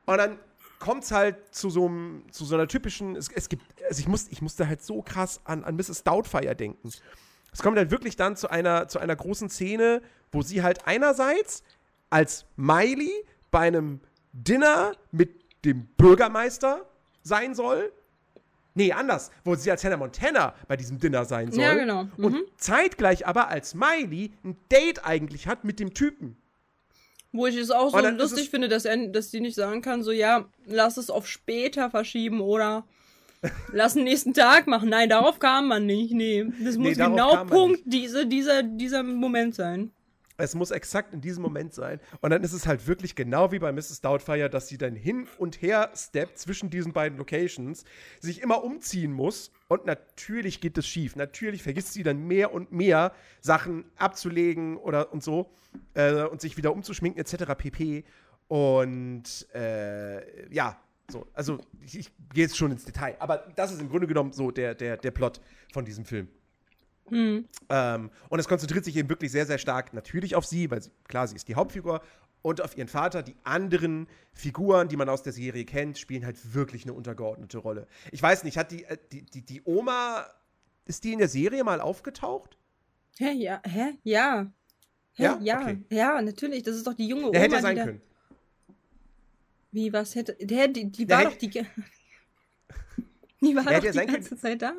[0.06, 0.38] Und dann
[0.78, 4.08] kommt es halt zu so, einem, zu so einer typischen, es, es gibt, also ich,
[4.08, 6.04] muss, ich musste halt so krass an, an Mrs.
[6.04, 6.88] Doubtfire denken.
[7.52, 11.62] Es kommt halt wirklich dann zu einer, zu einer großen Szene, wo sie halt einerseits
[12.10, 13.12] als Miley
[13.50, 14.00] bei einem
[14.32, 16.86] Dinner mit dem Bürgermeister
[17.22, 17.92] sein soll.
[18.78, 21.64] Nee, anders, wo sie als Hannah Montana bei diesem Dinner sein soll.
[21.64, 22.04] Ja, genau.
[22.16, 22.24] Mhm.
[22.24, 26.36] Und zeitgleich aber als Miley ein Date eigentlich hat mit dem Typen.
[27.32, 30.12] Wo ich es auch so lustig finde, dass, er, dass die nicht sagen kann, so
[30.12, 32.84] ja, lass es auf später verschieben oder
[33.72, 34.88] lass den nächsten Tag machen.
[34.88, 36.12] Nein, darauf kam man nicht.
[36.12, 39.90] Nee, das muss darauf genau Punkt diese, dieser, dieser Moment sein.
[40.40, 41.98] Es muss exakt in diesem Moment sein.
[42.20, 44.00] Und dann ist es halt wirklich genau wie bei Mrs.
[44.00, 47.84] Doubtfire, dass sie dann hin und her steppt zwischen diesen beiden Locations,
[48.20, 49.50] sich immer umziehen muss.
[49.66, 51.16] Und natürlich geht es schief.
[51.16, 55.50] Natürlich vergisst sie dann mehr und mehr Sachen abzulegen oder und so
[55.94, 57.54] äh, und sich wieder umzuschminken etc.
[57.58, 58.04] pp.
[58.46, 59.24] Und
[59.54, 63.16] äh, ja, so, also ich, ich gehe jetzt schon ins Detail.
[63.18, 65.40] Aber das ist im Grunde genommen so der, der, der Plot
[65.72, 66.28] von diesem Film.
[67.12, 70.90] Ähm, und es konzentriert sich eben wirklich sehr, sehr stark natürlich auf sie, weil sie,
[71.08, 72.00] klar, sie ist die Hauptfigur
[72.42, 73.22] und auf ihren Vater.
[73.22, 77.86] Die anderen Figuren, die man aus der Serie kennt, spielen halt wirklich eine untergeordnete Rolle.
[78.12, 80.26] Ich weiß nicht, hat die, äh, die, die, die Oma,
[80.86, 82.56] ist die in der Serie mal aufgetaucht?
[83.18, 84.50] Hä, ja, hä, ja.
[85.14, 85.38] Hä, Ja?
[85.42, 85.78] ja, Okay.
[85.90, 86.62] ja, natürlich.
[86.62, 87.32] Das ist doch die junge Oma.
[87.32, 88.00] Der hätte sein können.
[89.72, 90.34] Wie, was hätte.
[90.40, 91.66] Der, die, die Der war hätte- doch die.
[93.40, 94.72] Die war doch die ganze Zeit da.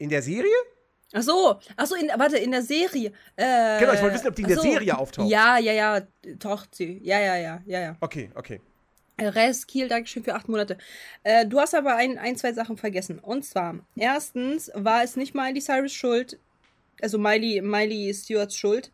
[0.00, 0.50] In der Serie?
[1.12, 3.12] Ach so, ach so, in, warte, in der Serie.
[3.36, 4.62] Äh, Genau, ich wollte wissen, ob die in der so.
[4.62, 5.28] Serie auftaucht.
[5.28, 6.00] Ja, ja, ja,
[6.38, 7.00] taucht sie.
[7.04, 7.96] Ja, ja, ja, ja, ja.
[8.00, 8.60] Okay, okay.
[9.16, 10.78] Äh, Rest, Kiel, Dankeschön für acht Monate.
[11.22, 13.18] Äh, du hast aber ein, ein, zwei Sachen vergessen.
[13.18, 16.38] Und zwar, erstens war es nicht Miley Cyrus schuld,
[17.02, 18.90] also Miley, Miley Stewarts schuld,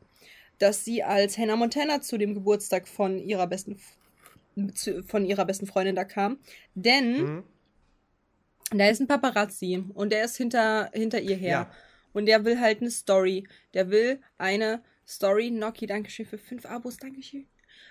[0.59, 3.79] dass sie als Hannah Montana zu dem Geburtstag von ihrer besten,
[5.07, 6.39] von ihrer besten Freundin da kam.
[6.75, 7.43] Denn Mhm.
[8.73, 11.51] Da ist ein Paparazzi und der ist hinter, hinter ihr her.
[11.51, 11.71] Ja.
[12.13, 13.47] Und der will halt eine Story.
[13.75, 15.51] Der will eine Story.
[15.51, 17.47] Noki, Dankeschön für fünf Abos, Dankeschön.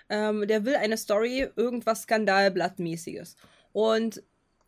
[0.08, 3.36] Ähm, der will eine Story, irgendwas Skandalblattmäßiges.
[3.72, 4.22] Und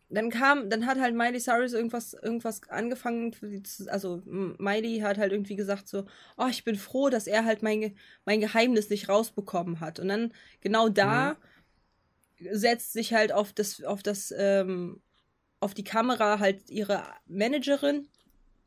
[0.09, 3.35] dann kam, dann hat halt Miley Cyrus irgendwas, irgendwas angefangen,
[3.87, 7.95] also Miley hat halt irgendwie gesagt so, oh, ich bin froh, dass er halt mein,
[8.25, 9.99] mein Geheimnis nicht rausbekommen hat.
[9.99, 11.37] Und dann genau da
[12.51, 14.99] setzt sich halt auf das, auf das, ähm,
[15.59, 18.07] auf die Kamera halt ihre Managerin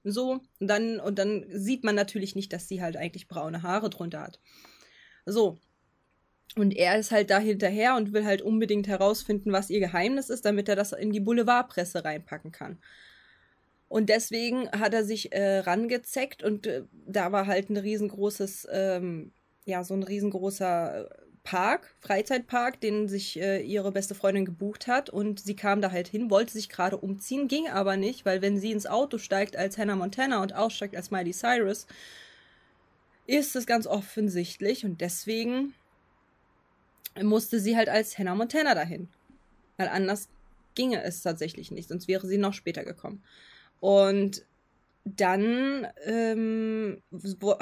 [0.04, 3.90] so und dann und dann sieht man natürlich nicht, dass sie halt eigentlich braune Haare
[3.90, 4.40] drunter hat.
[5.26, 5.58] So.
[6.54, 10.44] Und er ist halt da hinterher und will halt unbedingt herausfinden, was ihr Geheimnis ist,
[10.44, 12.78] damit er das in die Boulevardpresse reinpacken kann.
[13.88, 19.32] Und deswegen hat er sich äh, rangezeckt und äh, da war halt ein riesengroßes, ähm,
[19.64, 21.08] ja, so ein riesengroßer
[21.44, 25.10] Park, Freizeitpark, den sich äh, ihre beste Freundin gebucht hat.
[25.10, 28.58] Und sie kam da halt hin, wollte sich gerade umziehen, ging aber nicht, weil wenn
[28.58, 31.86] sie ins Auto steigt als Hannah Montana und aussteigt als Miley Cyrus,
[33.26, 35.74] ist es ganz offensichtlich und deswegen
[37.20, 39.08] musste sie halt als Hannah Montana dahin.
[39.76, 40.28] Weil anders
[40.74, 43.22] ginge es tatsächlich nicht, sonst wäre sie noch später gekommen.
[43.80, 44.44] Und
[45.04, 47.02] dann ähm,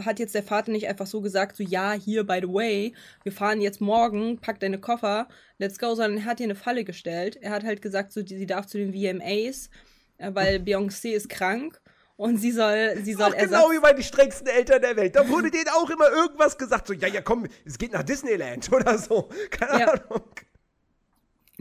[0.04, 3.32] hat jetzt der Vater nicht einfach so gesagt, so ja, hier, by the way, wir
[3.32, 5.26] fahren jetzt morgen, pack deine Koffer,
[5.58, 7.36] let's go, sondern er hat ihr eine Falle gestellt.
[7.40, 9.70] Er hat halt gesagt, so, die- sie darf zu den VMAs,
[10.18, 11.80] äh, weil Beyoncé ist krank
[12.16, 15.16] und sie soll, sie soll Ach, genau wie bei die strengsten Eltern der Welt.
[15.16, 16.88] Da wurde denen auch immer irgendwas gesagt.
[16.88, 19.30] So, ja, ja, komm, es geht nach Disneyland oder so.
[19.50, 19.86] Keine Ja.
[19.92, 20.24] Ahnung.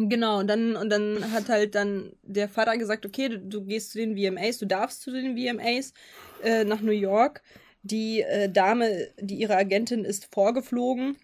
[0.01, 3.91] Genau, und dann, und dann hat halt dann der Vater gesagt, okay, du, du gehst
[3.91, 5.93] zu den VMAs, du darfst zu den VMAs
[6.41, 7.41] äh, nach New York.
[7.83, 11.17] Die äh, Dame, die ihre Agentin ist, vorgeflogen.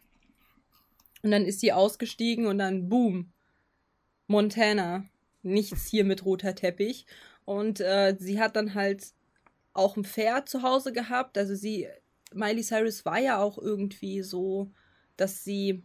[1.24, 3.32] Und dann ist sie ausgestiegen und dann boom.
[4.28, 5.06] Montana.
[5.42, 7.06] Nichts hier mit roter Teppich.
[7.46, 9.06] Und äh, sie hat dann halt
[9.72, 11.38] auch ein Pferd zu Hause gehabt.
[11.38, 11.88] Also sie,
[12.34, 14.70] Miley Cyrus war ja auch irgendwie so,
[15.16, 15.84] dass sie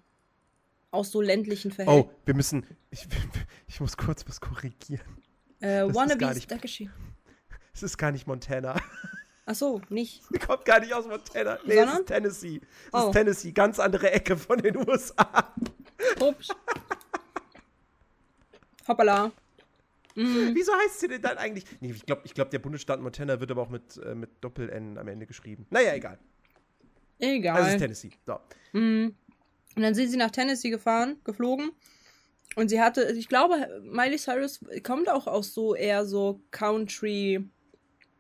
[0.90, 2.10] aus so ländlichen Verhältnissen.
[2.10, 2.66] Oh, wir müssen.
[2.90, 3.06] Ich,
[3.68, 5.04] ich muss kurz was korrigieren.
[5.60, 6.90] Äh, Das Wannabes, nicht- Dankeschön.
[7.72, 8.76] Es ist gar nicht Montana.
[9.46, 10.22] Ach so, nicht.
[10.30, 11.58] Sie kommt gar nicht aus Montana.
[11.64, 11.98] Nee, es Sondern?
[12.00, 12.56] ist Tennessee.
[12.62, 13.06] Es Oh.
[13.08, 15.54] ist Tennessee, ganz andere Ecke von den USA.
[16.20, 16.48] Ups.
[18.88, 19.32] Hoppala.
[20.16, 20.50] Mhm.
[20.54, 21.64] Wieso heißt sie denn dann eigentlich?
[21.80, 24.98] Nee, ich glaube, ich glaub, der Bundesstaat Montana wird aber auch mit, äh, mit Doppel-N
[24.98, 25.66] am Ende geschrieben.
[25.70, 26.18] Naja, egal.
[27.18, 27.56] Egal.
[27.56, 28.10] Also es ist Tennessee.
[28.26, 28.40] So.
[28.72, 29.14] Mhm.
[29.76, 31.72] Und dann sind sie nach Tennessee gefahren, geflogen.
[32.56, 37.48] Und sie hatte, ich glaube, Miley Cyrus kommt auch aus so eher so Country.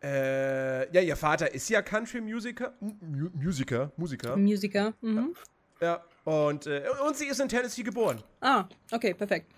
[0.02, 2.74] Äh, ja, ihr Vater ist ja Country-Musiker.
[2.80, 4.36] Mu Musiker, Musiker.
[4.36, 4.94] Musiker.
[5.00, 5.34] Mhm.
[5.80, 8.22] Ja, und, äh, und sie ist in Tennessee geboren.
[8.40, 9.50] Ah, okay, perfekt.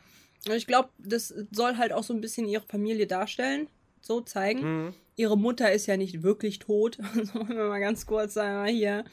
[0.48, 3.68] Und ich glaube, das soll halt auch so ein bisschen ihre Familie darstellen,
[4.00, 4.60] so zeigen.
[4.86, 4.94] Mhm.
[5.16, 6.98] Ihre Mutter ist ja nicht wirklich tot.
[7.24, 9.04] So, wenn wir mal ganz kurz sagen, hier.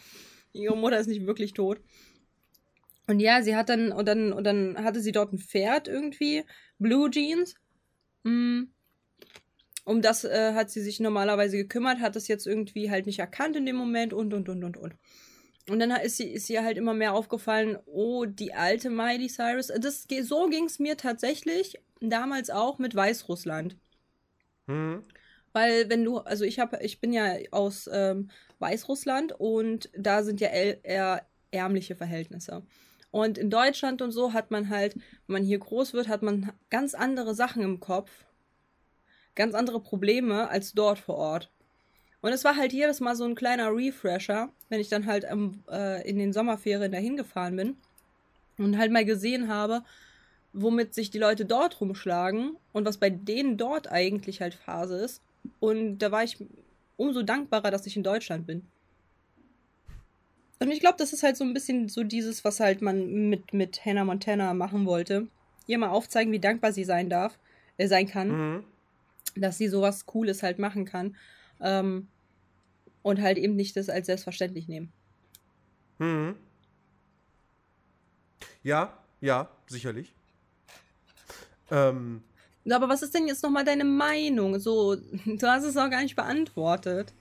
[0.53, 1.79] Ihre Mutter ist nicht wirklich tot.
[3.09, 6.45] Und ja, sie hat dann, und dann, und dann hatte sie dort ein Pferd irgendwie,
[6.77, 7.55] Blue Jeans.
[8.21, 8.65] Mm.
[9.83, 13.55] Um das äh, hat sie sich normalerweise gekümmert, hat das jetzt irgendwie halt nicht erkannt
[13.55, 14.93] in dem Moment und, und, und, und, und.
[15.67, 19.71] Und dann ist, sie, ist ihr halt immer mehr aufgefallen, oh, die alte Miley Cyrus.
[19.79, 23.75] Das, so ging es mir tatsächlich damals auch mit Weißrussland.
[24.67, 25.01] Mhm.
[25.51, 30.41] Weil wenn du, also ich habe, ich bin ja aus ähm, Weißrussland und da sind
[30.41, 32.61] ja eher ärmliche Verhältnisse.
[33.11, 36.51] Und in Deutschland und so hat man halt, wenn man hier groß wird, hat man
[36.69, 38.11] ganz andere Sachen im Kopf,
[39.35, 41.49] ganz andere Probleme als dort vor Ort.
[42.21, 45.63] Und es war halt jedes Mal so ein kleiner Refresher, wenn ich dann halt ähm,
[45.71, 47.77] äh, in den Sommerferien dahin gefahren bin
[48.57, 49.83] und halt mal gesehen habe,
[50.51, 55.21] womit sich die Leute dort rumschlagen und was bei denen dort eigentlich halt Phase ist.
[55.59, 56.37] Und da war ich
[56.97, 58.67] umso dankbarer, dass ich in Deutschland bin.
[60.59, 63.53] Und ich glaube, das ist halt so ein bisschen so dieses, was halt man mit,
[63.53, 65.27] mit Hannah Montana machen wollte.
[65.67, 67.39] Ihr mal aufzeigen, wie dankbar sie sein darf,
[67.77, 68.29] äh, sein kann.
[68.29, 68.63] Mhm.
[69.35, 71.15] Dass sie sowas Cooles halt machen kann.
[71.61, 72.07] Ähm,
[73.01, 74.91] und halt eben nicht das als selbstverständlich nehmen.
[75.97, 76.35] Mhm.
[78.63, 80.13] Ja, ja, sicherlich.
[81.71, 82.23] Ähm,
[82.69, 84.59] aber was ist denn jetzt nochmal deine Meinung?
[84.59, 87.13] So, du hast es auch gar nicht beantwortet.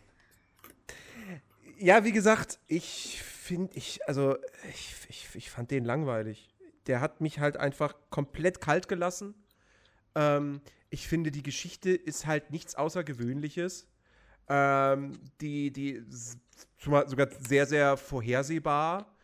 [1.78, 4.36] Ja, wie gesagt, ich finde, ich, also,
[4.68, 6.54] ich, ich, ich fand den langweilig.
[6.86, 9.34] Der hat mich halt einfach komplett kalt gelassen.
[10.14, 10.60] Ähm,
[10.90, 13.86] ich finde, die Geschichte ist halt nichts Außergewöhnliches.
[14.48, 16.02] Ähm, die, die
[16.78, 19.14] sogar sehr, sehr vorhersehbar.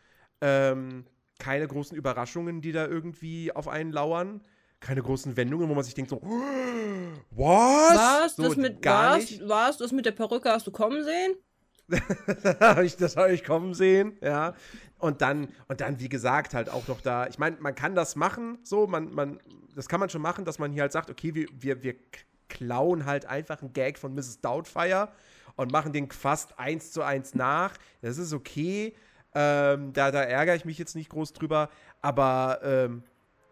[0.41, 1.05] Ähm,
[1.39, 4.41] keine großen Überraschungen, die da irgendwie auf einen lauern.
[4.79, 6.21] Keine großen Wendungen, wo man sich denkt so,
[7.31, 7.95] was?
[7.95, 8.35] Was?
[8.35, 9.29] So, das mit, gar was?
[9.29, 9.47] nicht.
[9.47, 9.77] Was?
[9.77, 11.35] Das mit der Perücke hast du kommen sehen?
[12.99, 14.53] Das habe ich kommen sehen, ja.
[14.97, 18.15] Und dann, und dann, wie gesagt, halt auch noch da, ich meine, man kann das
[18.15, 19.39] machen, so, man, man,
[19.75, 21.95] das kann man schon machen, dass man hier halt sagt, okay, wir, wir, wir
[22.47, 24.41] klauen halt einfach einen Gag von Mrs.
[24.41, 25.09] Doubtfire
[25.55, 27.73] und machen den fast eins zu eins nach.
[28.01, 28.95] Das ist okay.
[29.33, 31.69] Ähm, da, da ärgere ich mich jetzt nicht groß drüber,
[32.01, 33.03] aber ähm,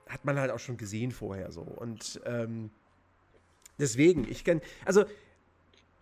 [0.08, 1.62] hat man halt auch schon gesehen vorher so.
[1.62, 2.72] Und ähm,
[3.80, 5.04] deswegen, ich kann, also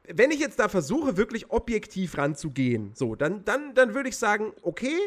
[0.08, 4.54] wenn ich jetzt da versuche, wirklich objektiv ranzugehen, so, dann, dann, dann würde ich sagen,
[4.62, 4.98] okay,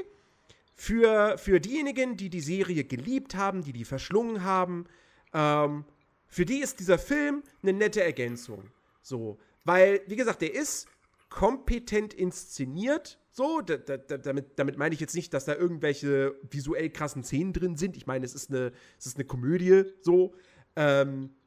[0.74, 4.86] für, für diejenigen, die die Serie geliebt haben, die die verschlungen haben,
[5.32, 5.84] ähm,
[6.26, 8.70] für die ist dieser Film eine nette Ergänzung.
[9.02, 10.88] So, weil, wie gesagt, der ist
[11.28, 13.18] kompetent inszeniert.
[13.30, 17.24] So, da, da, da, damit, damit meine ich jetzt nicht, dass da irgendwelche visuell krassen
[17.24, 17.96] Szenen drin sind.
[17.96, 20.34] Ich meine, es ist eine, es ist eine Komödie, so.
[20.76, 21.43] Ähm, äh,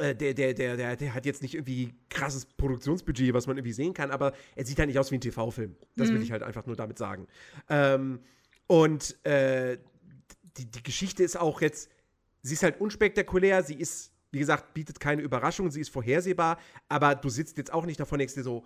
[0.00, 3.92] der, der, der, der, der hat jetzt nicht irgendwie krasses Produktionsbudget, was man irgendwie sehen
[3.94, 5.76] kann, aber er sieht halt nicht aus wie ein TV-Film.
[5.96, 6.22] Das will Mhm.
[6.22, 7.26] ich halt einfach nur damit sagen.
[7.68, 8.20] Ähm,
[8.66, 9.78] und äh,
[10.56, 11.90] die, die Geschichte ist auch jetzt,
[12.42, 16.58] sie ist halt unspektakulär, sie ist, wie gesagt, bietet keine Überraschung, sie ist vorhersehbar,
[16.88, 18.64] aber du sitzt jetzt auch nicht davon, denkst dir so,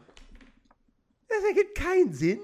[1.28, 2.40] das ergibt keinen Sinn.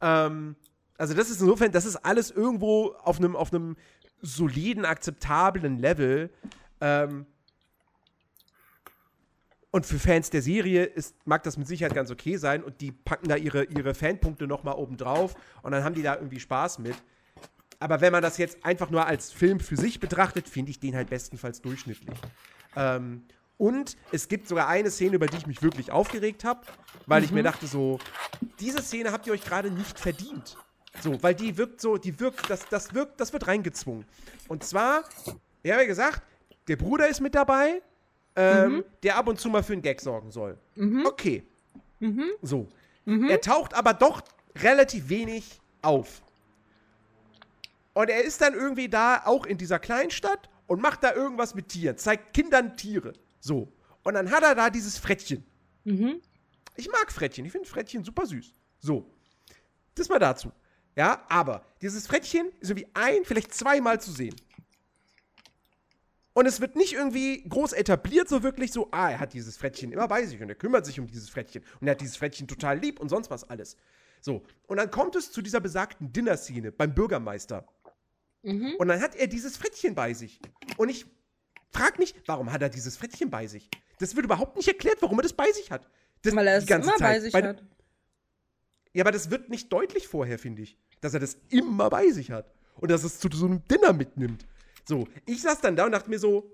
[0.00, 0.56] Ähm,
[0.96, 3.76] also das ist insofern, das ist alles irgendwo auf einem auf einem
[4.22, 6.30] soliden, akzeptablen Level.
[6.80, 7.26] Ähm,
[9.74, 12.92] und für Fans der Serie ist, mag das mit Sicherheit ganz okay sein und die
[12.92, 15.34] packen da ihre, ihre Fanpunkte nochmal oben drauf
[15.64, 16.94] und dann haben die da irgendwie Spaß mit.
[17.80, 20.94] Aber wenn man das jetzt einfach nur als Film für sich betrachtet, finde ich den
[20.94, 22.16] halt bestenfalls durchschnittlich.
[22.76, 23.24] Ähm,
[23.58, 26.60] und es gibt sogar eine Szene, über die ich mich wirklich aufgeregt habe,
[27.06, 27.98] weil ich mir dachte so,
[28.60, 30.56] diese Szene habt ihr euch gerade nicht verdient.
[31.00, 34.04] So, weil die wirkt so, die wirkt, das, das wirkt, das wird reingezwungen.
[34.46, 35.02] Und zwar,
[35.64, 36.22] ich habe ja gesagt,
[36.68, 37.82] der Bruder ist mit dabei,
[38.36, 40.58] ähm, der ab und zu mal für einen Gag sorgen soll.
[41.04, 41.44] Okay.
[42.42, 42.68] So.
[43.06, 44.22] Er taucht aber doch
[44.56, 46.22] relativ wenig auf.
[47.92, 51.68] Und er ist dann irgendwie da, auch in dieser Kleinstadt, und macht da irgendwas mit
[51.68, 53.12] Tieren, zeigt Kindern Tiere.
[53.40, 53.70] So.
[54.02, 55.44] Und dann hat er da dieses Frettchen.
[55.84, 56.20] Mhm.
[56.76, 58.52] Ich mag Frettchen, ich finde Frettchen super süß.
[58.80, 59.10] So.
[59.94, 60.50] Das mal dazu.
[60.96, 64.34] Ja, aber dieses Frettchen ist irgendwie ein, vielleicht zweimal zu sehen.
[66.34, 69.92] Und es wird nicht irgendwie groß etabliert, so wirklich so, ah, er hat dieses Frettchen
[69.92, 72.48] immer bei sich und er kümmert sich um dieses Frettchen und er hat dieses Frettchen
[72.48, 73.76] total lieb und sonst was alles.
[74.20, 77.68] So, und dann kommt es zu dieser besagten Dinner-Szene beim Bürgermeister.
[78.42, 78.74] Mhm.
[78.78, 80.40] Und dann hat er dieses Frettchen bei sich.
[80.76, 81.06] Und ich
[81.70, 83.70] frage mich, warum hat er dieses Frettchen bei sich?
[84.00, 85.88] Das wird überhaupt nicht erklärt, warum er das bei sich hat.
[86.22, 87.22] Das, Weil er es immer bei Zeit.
[87.22, 87.62] sich Bei- hat.
[88.92, 90.78] Ja, aber das wird nicht deutlich vorher, finde ich.
[91.00, 92.52] Dass er das immer bei sich hat.
[92.76, 94.46] Und dass es zu so einem Dinner mitnimmt.
[94.86, 96.50] So, ich saß dann da und dachte mir so,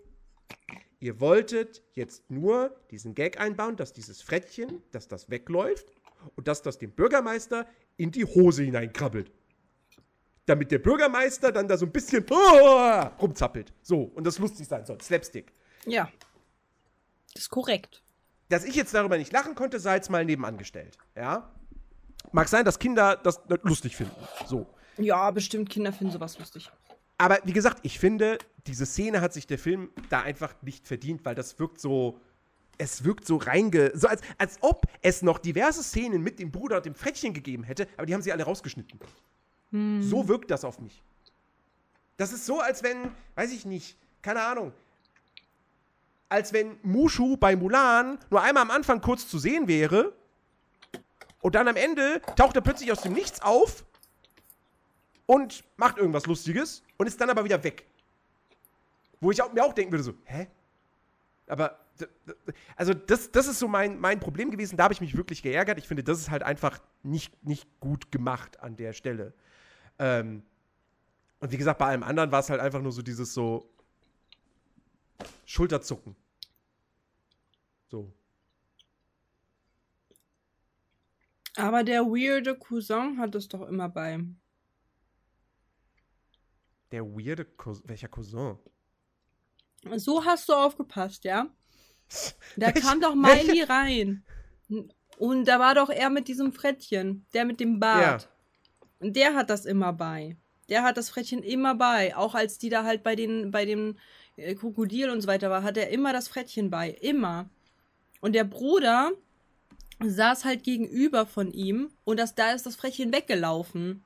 [1.01, 5.87] ihr wolltet jetzt nur diesen Gag einbauen, dass dieses Frettchen, dass das wegläuft
[6.37, 7.67] und dass das dem Bürgermeister
[7.97, 9.33] in die Hose hineinkrabbelt.
[10.47, 13.73] Damit der Bürgermeister dann da so ein bisschen rumzappelt.
[13.83, 15.01] So, und das lustig sein soll.
[15.01, 15.53] Slapstick.
[15.87, 16.11] Ja.
[17.35, 18.03] Das ist korrekt.
[18.49, 20.99] Dass ich jetzt darüber nicht lachen konnte, sei jetzt mal nebenan gestellt.
[21.15, 21.55] Ja?
[22.33, 24.17] Mag sein, dass Kinder das lustig finden.
[24.47, 24.67] So.
[24.99, 26.71] Ja, bestimmt Kinder finden sowas lustig.
[27.21, 31.23] Aber wie gesagt, ich finde, diese Szene hat sich der Film da einfach nicht verdient,
[31.27, 32.19] weil das wirkt so.
[32.79, 33.93] Es wirkt so reinge.
[33.93, 37.63] So als, als ob es noch diverse Szenen mit dem Bruder und dem Frettchen gegeben
[37.63, 38.99] hätte, aber die haben sie alle rausgeschnitten.
[40.01, 41.03] So wirkt das auf mich.
[42.17, 44.73] Das ist so, als wenn, weiß ich nicht, keine Ahnung,
[46.31, 50.15] als wenn Mushu bei Mulan nur einmal am Anfang kurz zu sehen wäre
[51.43, 53.85] und dann am Ende taucht er plötzlich aus dem Nichts auf
[55.31, 57.87] und macht irgendwas Lustiges und ist dann aber wieder weg.
[59.21, 60.49] Wo ich auch, mir auch denken würde, so, hä?
[61.47, 61.79] Aber,
[62.75, 65.79] also das, das ist so mein, mein Problem gewesen, da habe ich mich wirklich geärgert.
[65.79, 69.33] Ich finde, das ist halt einfach nicht, nicht gut gemacht an der Stelle.
[70.01, 70.43] Ähm,
[71.39, 73.71] und wie gesagt, bei allem anderen war es halt einfach nur so dieses so
[75.47, 76.17] Schulterzucken.
[77.87, 78.13] So.
[81.55, 84.19] Aber der weirde Cousin hat es doch immer bei.
[86.93, 88.59] Der weirde Cousin, welcher Cousin?
[89.97, 91.49] So hast du aufgepasst, ja?
[92.57, 94.25] Da kam doch Miley rein.
[95.19, 98.29] Und da war doch er mit diesem Frettchen, der mit dem Bart.
[98.99, 100.37] Und der hat das immer bei.
[100.69, 102.17] Der hat das Frettchen immer bei.
[102.17, 103.99] Auch als die da halt bei den, bei den
[104.37, 106.91] äh, Krokodilen und so weiter war, hat er immer das Frettchen bei.
[106.91, 107.49] Immer.
[108.21, 109.13] Und der Bruder
[110.03, 114.05] saß halt gegenüber von ihm und das, da ist das Frettchen weggelaufen.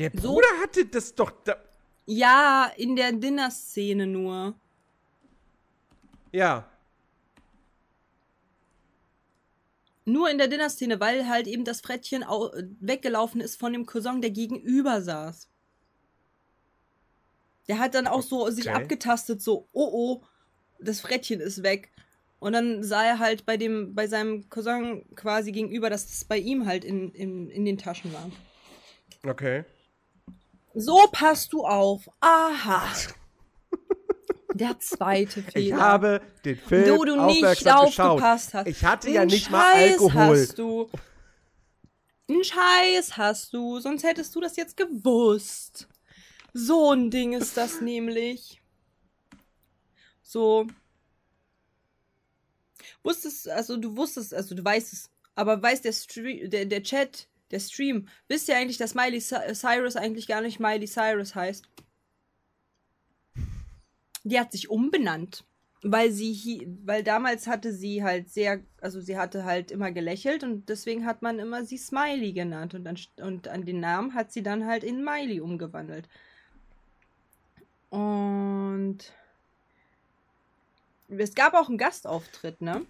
[0.00, 1.30] Der So- Bruder hatte das doch.
[1.44, 1.56] Da,
[2.06, 4.54] Ja, in der Dinner-Szene nur.
[6.32, 6.66] ja.
[10.06, 14.20] Nur in der Dinner-Szene, weil halt eben das Frettchen au weggelaufen ist von dem Cousin,
[14.20, 15.46] der gegenüber saß.
[17.68, 20.22] Der hat dann auch so sich abgetastet, so, oh oh,
[20.80, 21.92] das Frettchen ist weg.
[22.40, 26.38] Und dann sah er halt bei dem, bei seinem Cousin quasi gegenüber, dass es bei
[26.38, 28.30] ihm halt in, in, in den Taschen war.
[29.24, 29.64] Okay.
[30.74, 32.08] So passt du auf.
[32.20, 32.82] Aha.
[34.54, 35.76] Der zweite Fehler.
[35.76, 37.98] Ich habe den Film Du, du nicht geschaut.
[37.98, 38.66] aufgepasst hast.
[38.66, 40.12] Ich hatte ja Einen nicht mal Scheiß Alkohol.
[40.40, 40.90] Hast du.
[42.28, 45.88] Einen Scheiß hast du, sonst hättest du das jetzt gewusst.
[46.52, 48.60] So ein Ding ist das nämlich.
[50.22, 50.66] So.
[53.02, 57.28] Wusstest, also du wusstest, also du weißt es, aber weiß der, Stre der, der Chat,
[57.50, 61.64] der Stream, wisst ihr eigentlich, dass Miley Cy- Cyrus eigentlich gar nicht Miley Cyrus heißt?
[64.24, 65.44] Die hat sich umbenannt
[65.82, 70.68] weil sie weil damals hatte sie halt sehr also sie hatte halt immer gelächelt und
[70.68, 74.42] deswegen hat man immer sie Smiley genannt und, dann, und an den Namen hat sie
[74.42, 76.08] dann halt in Miley umgewandelt.
[77.88, 78.98] Und
[81.08, 82.86] es gab auch einen Gastauftritt ne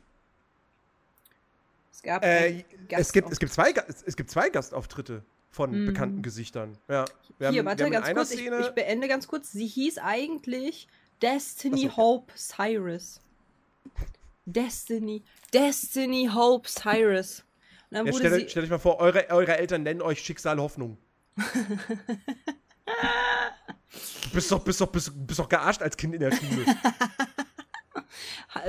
[1.91, 5.87] es gab Äh, es, gibt, es, gibt zwei, es, es gibt zwei Gastauftritte von Mhm.
[5.87, 6.79] bekannten Gesichtern.
[6.89, 7.05] Ja.
[7.39, 8.31] Wir Hier, haben, warte, ganz kurz.
[8.33, 8.61] Ich, Szene.
[8.61, 9.53] ich beende ganz kurz.
[9.53, 10.87] Sie hieß eigentlich
[11.23, 11.97] Destiny so.
[11.97, 13.21] Hope Cyrus.
[14.47, 15.23] Destiny.
[15.53, 17.45] Destiny Hope Cyrus.
[17.91, 18.49] Und dann ja, wurde stellt, sie.
[18.51, 20.97] stellt euch mal vor, eure, eure Eltern nennen euch Schicksal Hoffnung.
[21.37, 21.43] du
[24.33, 26.65] bist doch, bist, doch, bist, bist doch gearscht als Kind in der Schule.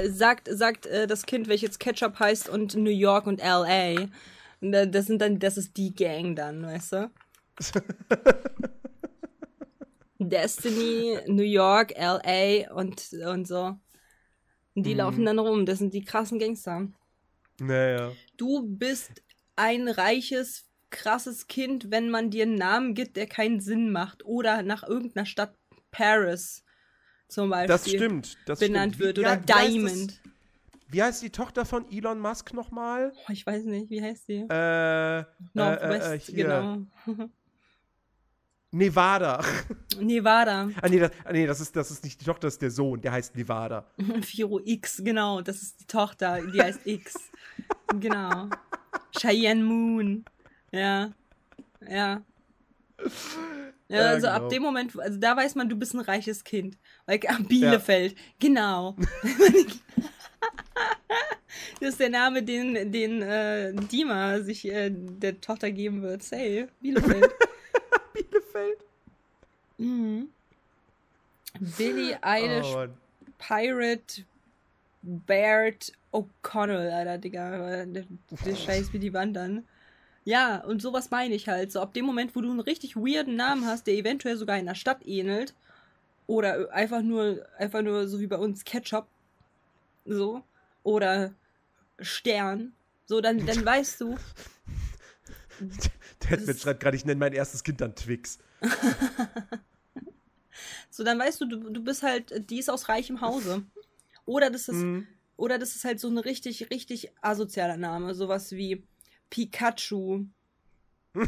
[0.10, 4.08] sagt, sagt äh, das Kind, welches Ketchup heißt und New York und LA.
[4.62, 7.12] Und da- das sind dann, das ist die Gang dann, weißt du?
[10.20, 13.76] Destiny, New York, LA und, und so.
[14.76, 14.98] Und die Mhm.
[14.98, 15.66] laufen dann rum.
[15.66, 16.88] Das sind die krassen Gangster.
[17.60, 18.12] naja.
[18.38, 19.22] Du bist
[19.56, 24.26] ein reiches, krasses Kind, wenn man dir einen Namen gibt, der keinen Sinn macht.
[24.26, 25.56] Oder nach irgendeiner Stadt
[25.92, 26.64] Paris
[27.32, 28.38] zum Beispiel Das stimmt.
[28.46, 29.06] Das benannt stimmt.
[29.06, 29.18] wird.
[29.18, 30.12] Wie- Oder wie heißt Diamond.
[30.12, 30.32] Das,
[30.90, 33.14] wie heißt die Tochter von Elon Musk nochmal?
[33.16, 34.46] Oh, ich weiß nicht, wie heißt die?
[34.50, 35.24] Äh,
[35.54, 36.36] Northwest, äh, äh, hier.
[36.36, 36.78] genau.
[38.74, 39.42] Nevada.
[40.00, 40.70] Nevada.
[40.82, 42.72] ah, nee, das, ah, nee das, ist, das ist nicht die Tochter, das ist der
[42.72, 43.02] Sohn.
[43.02, 43.86] Der heißt Nevada.
[44.22, 45.42] Firo X, genau.
[45.42, 47.16] Das ist die Tochter, die heißt X.
[48.00, 48.50] genau.
[49.18, 50.26] Cheyenne Moon.
[50.72, 51.12] Ja.
[51.90, 52.22] Ja.
[53.92, 54.38] Ja, also genau.
[54.38, 56.78] ab dem Moment, also da weiß man, du bist ein reiches Kind.
[57.06, 58.96] Weil Bielefeld, genau.
[61.80, 66.24] das ist der Name, den, den äh, Dima sich äh, der Tochter geben wird.
[66.24, 66.70] Safe.
[66.80, 67.32] Bielefeld.
[68.14, 68.78] Bielefeld.
[69.78, 70.30] mhm.
[71.60, 72.88] Billie Eilish Oh.
[73.38, 74.24] Pirate
[75.04, 77.86] Baird O'Connell, Alter, Digga.
[77.86, 78.06] Der,
[78.46, 79.66] der Scheiß wie die wandern.
[80.24, 81.72] Ja, und sowas meine ich halt.
[81.72, 84.66] So ab dem Moment, wo du einen richtig weirden Namen hast, der eventuell sogar in
[84.68, 85.54] der Stadt ähnelt.
[86.28, 89.08] Oder einfach nur, einfach nur so wie bei uns Ketchup.
[90.06, 90.44] So.
[90.84, 91.34] Oder
[92.00, 92.74] Stern.
[93.06, 94.16] So, dann, dann weißt du.
[96.24, 98.40] Der Edmund schreibt gerade, ich nenne mein erstes Kind dann Twix.
[100.90, 103.64] So, dann weißt du, du, du bist halt, die ist aus reichem Hause.
[104.26, 105.08] Oder das ist, Mhm.
[105.38, 108.14] oder das ist halt so ein richtig, richtig asozialer Name.
[108.14, 108.84] Sowas wie
[109.32, 110.26] Pikachu.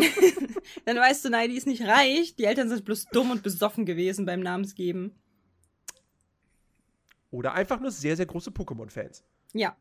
[0.84, 2.34] dann weißt du, nein, die ist nicht reich.
[2.36, 5.14] Die Eltern sind bloß dumm und besoffen gewesen beim Namensgeben.
[7.30, 9.24] Oder einfach nur sehr, sehr große Pokémon-Fans.
[9.52, 9.76] Ja.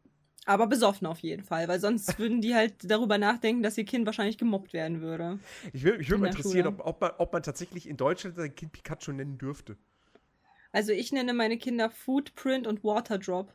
[0.45, 4.05] Aber besoffen auf jeden Fall, weil sonst würden die halt darüber nachdenken, dass ihr Kind
[4.05, 5.39] wahrscheinlich gemobbt werden würde.
[5.73, 8.35] Ich würde ich würd In mal interessieren, ob, ob, man, ob man tatsächlich in Deutschland
[8.35, 9.77] sein Kind Pikachu nennen dürfte.
[10.71, 13.53] Also ich nenne meine Kinder Footprint und Waterdrop.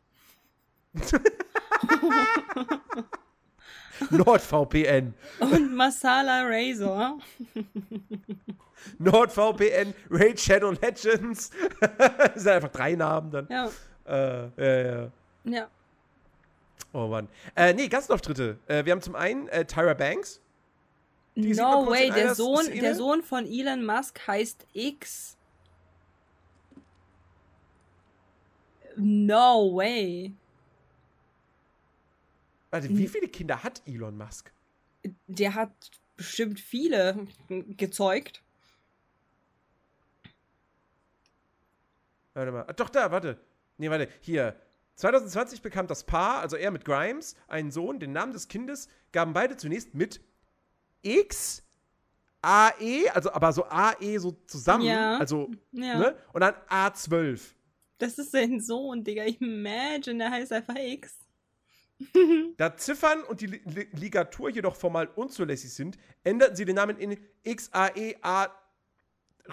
[4.09, 5.13] NordVPN.
[5.39, 7.19] Und Masala Razor.
[8.99, 11.49] NordVPN, Raid Shadow Legends.
[11.79, 13.47] das sind einfach drei Namen dann.
[13.49, 13.69] Ja,
[14.07, 15.11] Äh, ja, ja.
[15.45, 15.67] ja.
[16.93, 17.27] Oh Mann.
[17.55, 18.57] Äh, nee, Gastauftritte.
[18.67, 20.39] Äh, wir haben zum einen äh, Tyra Banks.
[21.35, 22.79] Die No way, der Sohn, Szene.
[22.79, 25.35] der Sohn von Elon Musk heißt X.
[28.95, 30.31] No way.
[32.83, 34.51] Warte, wie viele Kinder hat Elon Musk?
[35.27, 35.71] Der hat
[36.17, 38.41] bestimmt viele gezeugt.
[42.33, 42.65] Warte mal.
[42.67, 43.39] Ah, doch, da, warte.
[43.77, 44.09] Nee, warte.
[44.21, 44.55] Hier.
[44.95, 47.99] 2020 bekam das Paar, also er mit Grimes, einen Sohn.
[47.99, 50.21] Den Namen des Kindes gaben beide zunächst mit
[51.01, 51.63] X,
[52.41, 54.85] AE, also aber so AE so zusammen.
[54.85, 55.17] Ja.
[55.17, 55.97] Also, Ja.
[55.99, 56.17] ne?
[56.31, 57.41] Und dann A12.
[57.97, 59.23] Das ist sein Sohn, Digga.
[59.23, 61.17] Imagine, der heißt einfach X.
[62.57, 66.97] Da Ziffern und die Li Li Ligatur jedoch formal unzulässig sind, änderten sie den Namen
[66.97, 68.49] in XAEA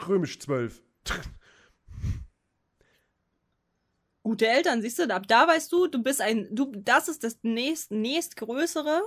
[0.08, 0.82] römisch 12.
[4.22, 7.38] Gute Eltern, siehst du, ab da weißt du, du bist ein, du, das ist das
[7.42, 9.02] nächst, nächstgrößere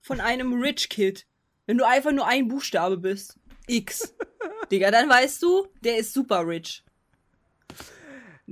[0.00, 1.26] von einem Rich Kid.
[1.66, 3.38] Wenn du einfach nur ein Buchstabe bist.
[3.66, 4.14] X.
[4.70, 6.84] Digga, dann weißt du, der ist super rich.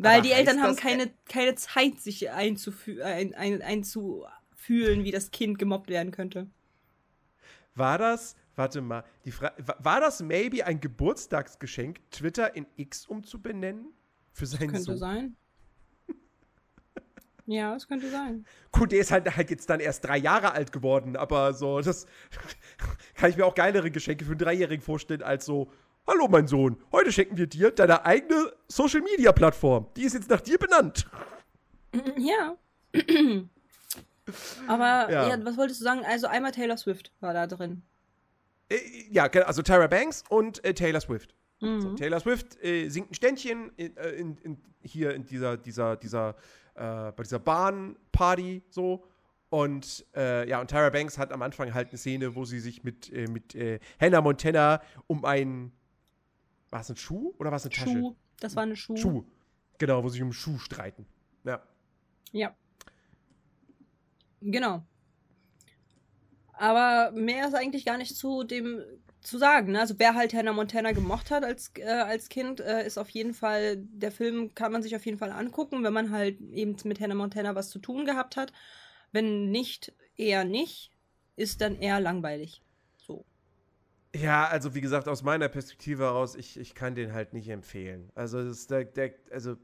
[0.02, 5.10] Weil Aber die Eltern haben das, keine, keine Zeit, sich einzufü ein, ein, einzufühlen, wie
[5.10, 6.48] das Kind gemobbt werden könnte.
[7.74, 13.06] War das, warte mal, die Fra wa- war das maybe ein Geburtstagsgeschenk, Twitter in X
[13.06, 13.92] umzubenennen?
[14.32, 14.98] Für seinen Könnte Sohn?
[14.98, 15.36] sein.
[17.46, 18.46] Ja, das könnte sein.
[18.70, 22.06] Gut, der ist halt, halt jetzt dann erst drei Jahre alt geworden, aber so, das
[23.14, 25.72] kann ich mir auch geilere Geschenke für einen Dreijährigen vorstellen, als so,
[26.10, 29.86] hallo mein Sohn, heute schenken wir dir deine eigene Social-Media-Plattform.
[29.96, 31.08] Die ist jetzt nach dir benannt.
[32.18, 32.56] Ja.
[34.68, 35.28] Aber Ja.
[35.28, 35.44] ja.
[35.44, 36.02] was wolltest du sagen?
[36.04, 37.82] Also einmal Taylor Swift war da drin.
[38.68, 38.76] Äh,
[39.10, 41.34] ja, also Tyra Banks und äh, Taylor Swift.
[41.60, 41.80] Mhm.
[41.80, 45.96] So, Taylor Swift äh, singt ein Ständchen in, äh, in, in, hier in dieser, dieser,
[45.96, 46.36] dieser,
[46.74, 49.04] äh, bei dieser Bahnparty so.
[49.48, 52.84] Und äh, ja, und Tyra Banks hat am Anfang halt eine Szene, wo sie sich
[52.84, 55.72] mit, äh, mit äh, Hannah Montana um einen,
[56.70, 57.90] war es ein Schuh oder war es eine Tasche?
[57.90, 58.16] Schuh.
[58.40, 58.96] Das war eine Schuh.
[58.96, 59.24] Schuh.
[59.78, 61.06] Genau, wo sie um einen Schuh streiten.
[61.44, 61.62] Ja.
[62.32, 62.54] Ja.
[64.40, 64.82] Genau.
[66.52, 68.82] Aber mehr ist eigentlich gar nicht zu dem
[69.20, 69.72] zu sagen.
[69.72, 69.80] Ne?
[69.80, 73.34] Also wer halt Hannah Montana gemocht hat als, äh, als Kind, äh, ist auf jeden
[73.34, 77.00] Fall, der Film kann man sich auf jeden Fall angucken, wenn man halt eben mit
[77.00, 78.52] Hannah Montana was zu tun gehabt hat.
[79.12, 80.90] Wenn nicht, eher nicht,
[81.36, 82.62] ist dann eher langweilig.
[84.14, 88.10] Ja, also wie gesagt, aus meiner Perspektive heraus, ich, ich kann den halt nicht empfehlen.
[88.14, 89.56] Also, das ist der, der, also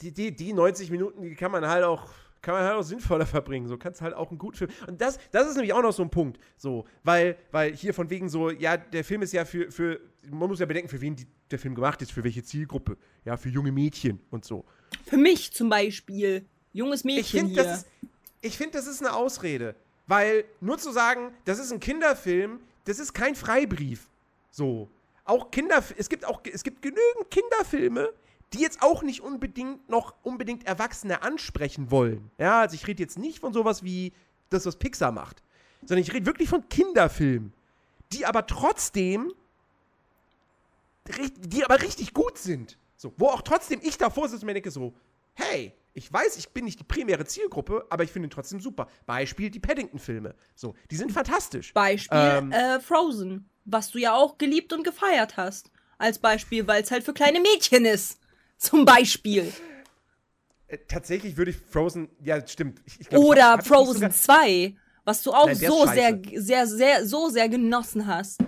[0.00, 2.08] die, die, die 90 Minuten, die kann man halt auch,
[2.40, 3.68] kann man halt auch sinnvoller verbringen.
[3.68, 4.70] So kannst halt auch einen guten Film.
[4.86, 6.40] Und das, das ist nämlich auch noch so ein Punkt.
[6.56, 10.00] So, weil, weil hier von wegen so, ja, der Film ist ja für, für
[10.30, 12.96] man muss ja bedenken, für wen die, der Film gemacht ist, für welche Zielgruppe.
[13.26, 14.64] Ja, für junge Mädchen und so.
[15.06, 16.46] Für mich zum Beispiel.
[16.72, 17.64] Junges Ich Mädchen finde, hier.
[17.64, 17.86] das, ist-
[18.42, 19.74] ich find, das ist eine Ausrede.
[20.06, 24.08] Weil nur zu sagen, das ist ein Kinderfilm, das ist kein Freibrief.
[24.50, 24.88] So.
[25.24, 28.12] Auch Kinder, es gibt auch, es gibt genügend Kinderfilme,
[28.52, 32.30] die jetzt auch nicht unbedingt noch unbedingt Erwachsene ansprechen wollen.
[32.38, 34.12] Ja, also ich rede jetzt nicht von sowas wie
[34.48, 35.42] das, was Pixar macht.
[35.82, 37.52] Sondern ich rede wirklich von Kinderfilmen,
[38.12, 39.32] die aber trotzdem,
[41.38, 42.76] die aber richtig gut sind.
[42.96, 44.92] So, wo auch trotzdem ich davor sitze und mir denke so,
[45.34, 48.88] hey, ich weiß, ich bin nicht die primäre Zielgruppe, aber ich finde ihn trotzdem super.
[49.06, 50.34] Beispiel die Paddington-Filme.
[50.54, 51.72] So, die sind fantastisch.
[51.74, 55.70] Beispiel Ähm, äh, Frozen, was du ja auch geliebt und gefeiert hast.
[55.98, 58.20] Als Beispiel, weil es halt für kleine Mädchen ist.
[58.56, 59.52] Zum Beispiel.
[60.68, 62.80] Äh, tatsächlich würde ich Frozen, ja, stimmt.
[62.86, 67.06] Ich, ich glaub, Oder hab- Frozen 2, was du auch Nein, so sehr, sehr, sehr,
[67.06, 68.40] so sehr genossen hast.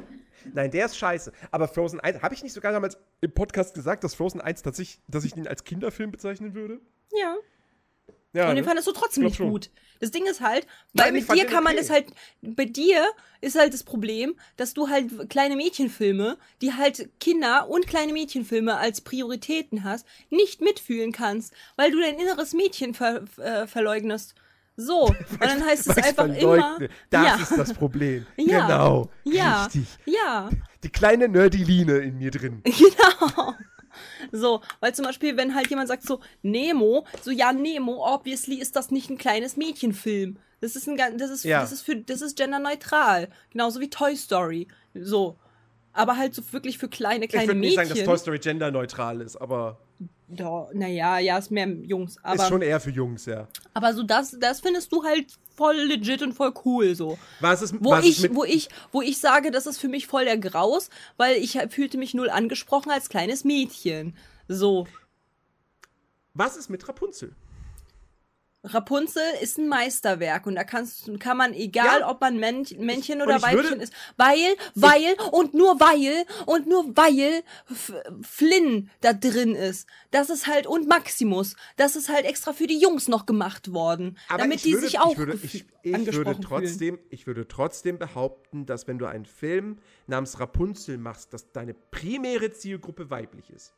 [0.53, 1.33] Nein, der ist scheiße.
[1.51, 5.01] Aber Frozen 1, habe ich nicht sogar damals im Podcast gesagt, dass Frozen 1 tatsächlich,
[5.09, 6.81] dass ich ihn als Kinderfilm bezeichnen würde?
[7.19, 7.37] Ja.
[8.35, 8.49] Ja.
[8.49, 8.69] Und den ne?
[8.69, 9.51] fandest du trotzdem nicht schon.
[9.51, 9.71] gut.
[10.01, 11.83] Das Ding ist halt, Nein, weil ich mit dir kann man okay.
[11.83, 12.07] es halt,
[12.41, 13.07] bei dir
[13.41, 18.77] ist halt das Problem, dass du halt kleine Mädchenfilme, die halt Kinder und kleine Mädchenfilme
[18.77, 24.35] als Prioritäten hast, nicht mitfühlen kannst, weil du dein inneres Mädchen ver, äh, verleugnest.
[24.77, 26.79] So, und dann heißt es einfach immer.
[27.11, 28.27] Das ja, ist das Problem.
[28.37, 28.67] Ja.
[28.67, 29.11] Genau.
[29.25, 29.65] Ja.
[29.67, 29.87] Richtig.
[30.07, 30.51] ja,
[30.83, 32.63] Die kleine Nerdiline in mir drin.
[32.65, 33.55] genau.
[34.33, 38.77] So, weil zum Beispiel, wenn halt jemand sagt so, Nemo, so ja, Nemo, obviously ist
[38.77, 40.39] das nicht ein kleines Mädchenfilm.
[40.61, 41.61] Das ist ein das ist, Ja.
[41.61, 43.29] das ist für, das ist genderneutral.
[43.51, 44.69] Genauso wie Toy Story.
[44.95, 45.37] So.
[45.93, 48.07] Aber halt so wirklich für kleine, Ich kleine würde nicht sagen, Mädchen.
[48.07, 49.79] dass Toy Story genderneutral ist, aber
[50.35, 52.13] Ja, naja, ja, ist mehr Jungs.
[52.13, 53.49] ist Aber, schon eher für Jungs, ja.
[53.75, 57.19] aber so das, das findest du halt voll legit und voll cool so.
[57.41, 59.89] Was ist, Wo was ist ich, mit, wo ich, wo ich sage, das ist für
[59.89, 60.89] mich voll der Graus,
[61.19, 64.17] weil ich fühlte mich null angesprochen als kleines Mädchen.
[64.49, 64.87] So.
[66.35, 67.35] was ist mit Rapunzel?
[68.65, 72.09] Rapunzel ist ein Meisterwerk und da kannst, kann man, egal Ja.
[72.11, 76.69] ob man Männ- Männchen oder ich würde- Weibchen ist, weil, weil und nur weil und
[76.69, 77.93] nur weil F
[78.23, 79.89] Flynn da drin ist.
[80.13, 84.17] Das ist halt, und Maximus, das ist halt extra für die Jungs noch gemacht worden,
[84.29, 86.63] damit die würde, sich auch ich würde, ich, ich angesprochen würde fühlen.
[86.63, 89.79] trotzdem, ich würde trotzdem behaupten, dass wenn du einen Film
[90.13, 93.73] namens Rapunzel machst, dass deine primäre Zielgruppe weiblich ist.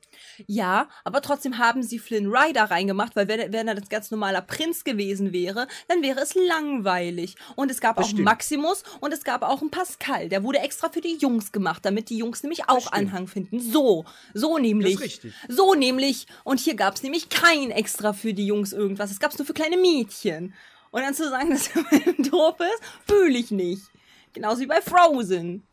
[0.47, 4.43] Ja, aber trotzdem haben sie Flynn Rider reingemacht, weil wenn, wenn er das ganz normaler
[4.43, 7.37] Prinz gewesen wäre, dann wäre es langweilig.
[7.57, 8.25] Und es gab Das auch stimmt.
[8.25, 10.29] Maximus und es gab auch einen Pascal.
[10.29, 12.93] Der wurde extra für die Jungs gemacht, damit die Jungs nämlich auch.
[12.93, 13.61] Anhang finden.
[13.61, 14.05] So,
[14.35, 14.95] so nämlich.
[14.95, 15.35] Das ist richtig.
[15.49, 16.27] So nämlich.
[16.43, 19.11] Und hier gab es nämlich kein extra für die Jungs irgendwas.
[19.11, 20.53] Es gab es nur für kleine Mädchen.
[20.91, 23.83] Und dann zu sagen, dass Film doof ist, fühle ich nicht.
[24.33, 25.67] Genauso wie bei Frozen.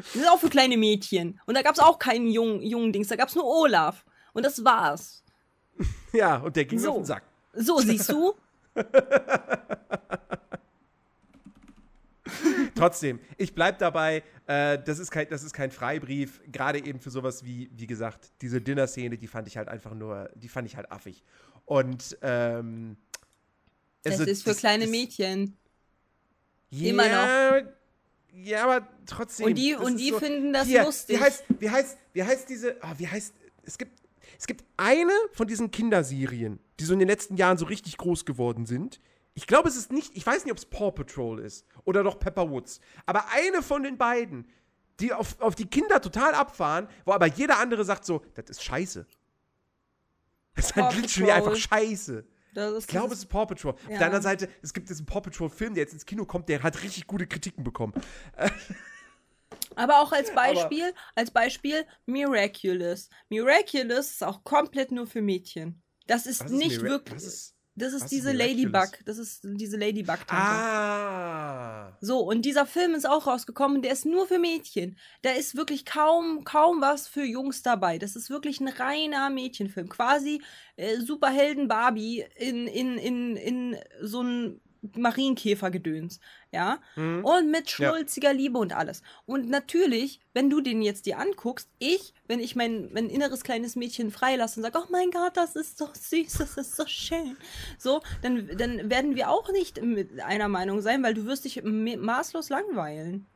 [0.00, 1.40] Das ist auch für kleine Mädchen.
[1.46, 4.04] Und da gab es auch keinen jungen, jungen Dings, da gab es nur Olaf.
[4.32, 5.22] Und das war's.
[6.12, 6.90] Ja, und der ging So.
[6.90, 7.22] auf den Sack.
[7.54, 8.34] So, siehst du?
[12.74, 17.10] Trotzdem, ich bleib dabei, äh, das, ist kein, das ist kein Freibrief, gerade eben für
[17.10, 20.76] sowas wie, wie gesagt, diese Dinner-Szene, die fand ich halt einfach nur, die fand ich
[20.76, 21.22] halt affig.
[21.64, 22.96] Und, ähm,
[24.02, 25.56] Das also ist für das- kleine das- Mädchen.
[26.70, 27.68] Ja, Immer noch.
[28.32, 29.46] Ja, aber trotzdem.
[29.46, 31.16] Und die- und die finden das Hier, lustig.
[31.18, 34.00] Wie heißt, wie heißt, wie heißt diese, ah, wie heißt, es gibt,
[34.38, 38.24] es gibt eine von diesen Kinderserien, die so in den letzten Jahren so richtig groß
[38.24, 39.00] geworden sind.
[39.34, 42.18] Ich glaube, es ist nicht, ich weiß nicht, ob es Paw Patrol ist oder doch
[42.18, 44.48] Pepper Woods, aber eine von den beiden,
[44.98, 48.62] die auf, auf die Kinder total abfahren, wo aber jeder andere sagt so, das ist
[48.64, 49.06] scheiße.
[50.54, 52.24] Das ist halt literally einfach scheiße.
[52.52, 53.72] Ich glaube, es ist Paw Patrol.
[53.72, 53.98] Auf Ja.
[53.98, 56.82] der anderen Seite, es gibt diesen Paw Patrol-Film, der jetzt ins Kino kommt, der hat
[56.82, 57.92] richtig gute Kritiken bekommen.
[59.76, 63.08] Aber auch als Beispiel, als Beispiel Miraculous.
[63.28, 65.82] Miraculous ist auch komplett nur für Mädchen.
[66.06, 67.22] Das ist ist nicht Mira- wirklich.
[67.22, 68.32] ist- das ist was diese?
[68.32, 68.98] Ladybug.
[69.04, 70.34] Das ist diese Ladybug-Tante.
[70.34, 71.96] Ah.
[72.00, 74.96] So, und dieser Film ist auch rausgekommen, der ist nur für Mädchen.
[75.22, 77.98] Da ist wirklich kaum, kaum was für Jungs dabei.
[77.98, 79.88] Das ist wirklich ein reiner Mädchenfilm.
[79.88, 80.42] Quasi
[80.76, 84.60] äh, Superhelden Barbie in, in, in, in so ein
[84.96, 86.20] Marienkäfergedöns.
[86.52, 86.78] Ja?
[86.96, 87.24] Mhm.
[87.24, 87.90] Und mit Ja.
[87.92, 89.02] schnulziger Liebe und alles.
[89.26, 93.76] Und natürlich, wenn du den jetzt dir anguckst, ich, wenn ich mein, mein inneres kleines
[93.76, 97.36] Mädchen freilasse und sage, oh mein Gott, das ist so süß, das ist so schön.
[97.78, 101.62] So, dann, dann werden wir auch nicht mit einer Meinung sein, weil du wirst dich
[101.62, 103.26] ma- maßlos langweilen.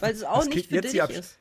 [0.00, 1.10] Weil es auch Was nicht für jetzt dich ab?
[1.10, 1.38] ist.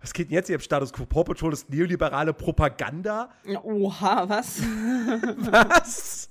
[0.00, 1.04] Was geht denn jetzt hier im Status quo?
[1.06, 3.30] Paw Patrol ist neoliberale Propaganda?
[3.64, 4.60] Oha, was?
[5.38, 6.30] Was?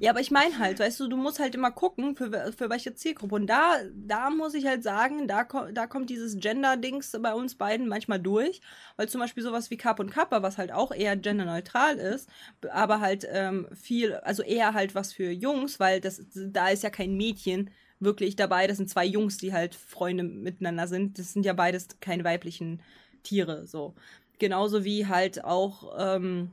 [0.00, 2.94] Ja, aber ich meine halt, weißt du, du musst halt immer gucken, für, für welche
[2.94, 3.34] Zielgruppe.
[3.34, 5.42] Und da, da muss ich halt sagen, da,
[5.72, 8.60] da kommt dieses Gender-Dings bei uns beiden manchmal durch.
[8.96, 12.28] Weil zum Beispiel sowas wie Cup und Kappa, was halt auch eher genderneutral ist,
[12.70, 16.90] aber halt ähm, viel, also eher halt was für Jungs, weil das, da ist ja
[16.90, 18.68] kein Mädchen wirklich dabei.
[18.68, 21.18] Das sind zwei Jungs, die halt Freunde miteinander sind.
[21.18, 22.82] Das sind ja beides keine weiblichen
[23.24, 23.94] Tiere, so.
[24.38, 26.52] Genauso wie halt auch, ähm,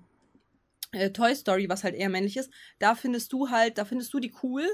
[0.91, 4.19] äh, Toy Story, was halt eher männlich ist, da findest du halt, da findest du
[4.19, 4.65] die cool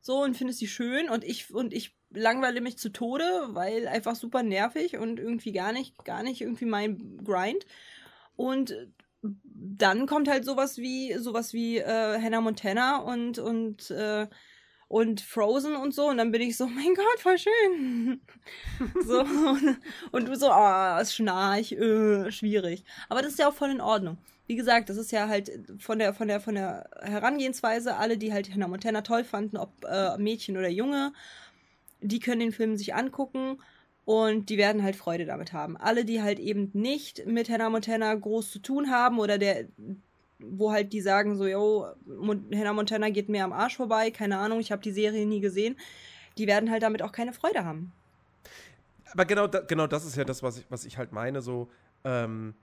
[0.00, 4.14] so und findest die schön und ich und ich langweile mich zu Tode, weil einfach
[4.16, 7.66] super nervig und irgendwie gar nicht, gar nicht irgendwie mein Grind.
[8.36, 8.74] Und
[9.22, 14.26] dann kommt halt sowas wie sowas wie äh, Hannah Montana und und äh,
[14.88, 18.20] und Frozen und so und dann bin ich so mein Gott voll schön.
[19.04, 19.78] So und,
[20.12, 22.84] und du so ah oh, Schnarch äh, schwierig.
[23.08, 26.00] Aber das ist ja auch voll in Ordnung wie gesagt das ist ja halt von
[26.00, 30.18] der von der von der Herangehensweise alle die halt Hannah Montana toll fanden ob äh,
[30.18, 31.12] Mädchen oder Junge
[32.00, 33.58] die können den Film sich angucken
[34.08, 35.76] und die werden halt Freude damit haben.
[35.76, 39.66] Alle, die halt eben nicht mit Hannah Montana groß zu tun haben oder der,
[40.38, 41.88] wo halt die sagen so, yo,
[42.54, 45.76] Hannah Montana geht mir am Arsch vorbei, keine Ahnung, ich habe die Serie nie gesehen,
[46.38, 47.92] die werden halt damit auch keine Freude haben.
[49.12, 51.68] Aber genau, genau das ist ja das, was ich, was ich halt meine, so,
[52.04, 52.54] ähm,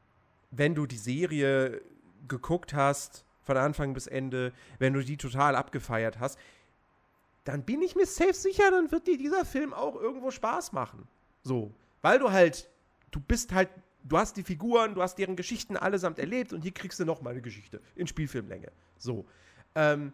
[0.57, 1.81] wenn du die Serie
[2.27, 6.39] geguckt hast, von Anfang bis Ende, wenn du die total abgefeiert hast,
[7.43, 11.07] dann bin ich mir safe sicher, dann wird dir dieser Film auch irgendwo Spaß machen.
[11.43, 12.69] So, weil du halt,
[13.11, 13.69] du bist halt,
[14.03, 17.21] du hast die Figuren, du hast deren Geschichten allesamt erlebt und hier kriegst du noch
[17.21, 18.71] mal eine Geschichte in Spielfilmlänge.
[18.97, 19.25] So.
[19.75, 20.11] Ähm,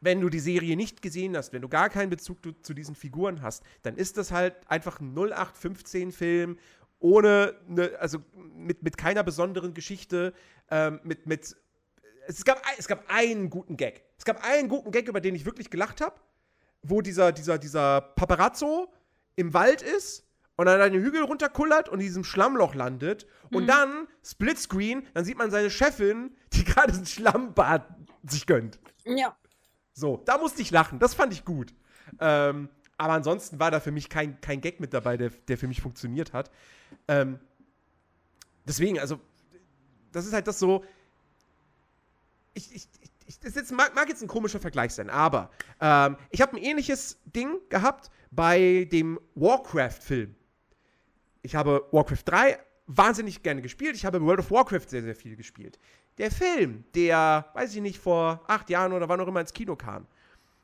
[0.00, 2.94] wenn du die Serie nicht gesehen hast, wenn du gar keinen Bezug zu, zu diesen
[2.94, 6.56] Figuren hast, dann ist das halt einfach ein 0815-Film
[7.00, 10.32] ohne, ne, also mit, mit keiner besonderen Geschichte,
[10.70, 11.56] ähm, mit, mit
[12.26, 14.04] es gab, es gab einen guten Gag.
[14.18, 16.16] Es gab einen guten Gag, über den ich wirklich gelacht habe,
[16.82, 18.92] wo dieser, dieser, dieser Paparazzo
[19.36, 20.26] im Wald ist
[20.56, 23.26] und dann einen Hügel runterkullert und in diesem Schlammloch landet.
[23.52, 23.68] Und mhm.
[23.68, 27.88] dann, Splitscreen, dann sieht man seine Chefin, die gerade ein Schlammbad
[28.24, 28.78] sich gönnt.
[29.04, 29.36] Ja.
[29.94, 30.98] So, da musste ich lachen.
[30.98, 31.74] Das fand ich gut.
[32.20, 32.68] Ähm,
[32.98, 35.80] aber ansonsten war da für mich kein, kein Gag mit dabei, der, der für mich
[35.80, 36.50] funktioniert hat.
[37.06, 37.38] Ähm,
[38.66, 39.20] deswegen, also,
[40.12, 40.84] das ist halt das so.
[42.54, 42.88] Ich, ich,
[43.26, 46.62] ich, das jetzt, mag, mag, jetzt ein komischer Vergleich sein, aber ähm, ich habe ein
[46.62, 50.34] ähnliches Ding gehabt bei dem Warcraft-Film.
[51.42, 53.94] Ich habe Warcraft 3 wahnsinnig gerne gespielt.
[53.94, 55.78] Ich habe World of Warcraft sehr, sehr viel gespielt.
[56.16, 59.76] Der Film, der, weiß ich nicht, vor acht Jahren oder wann auch immer ins Kino
[59.76, 60.06] kam,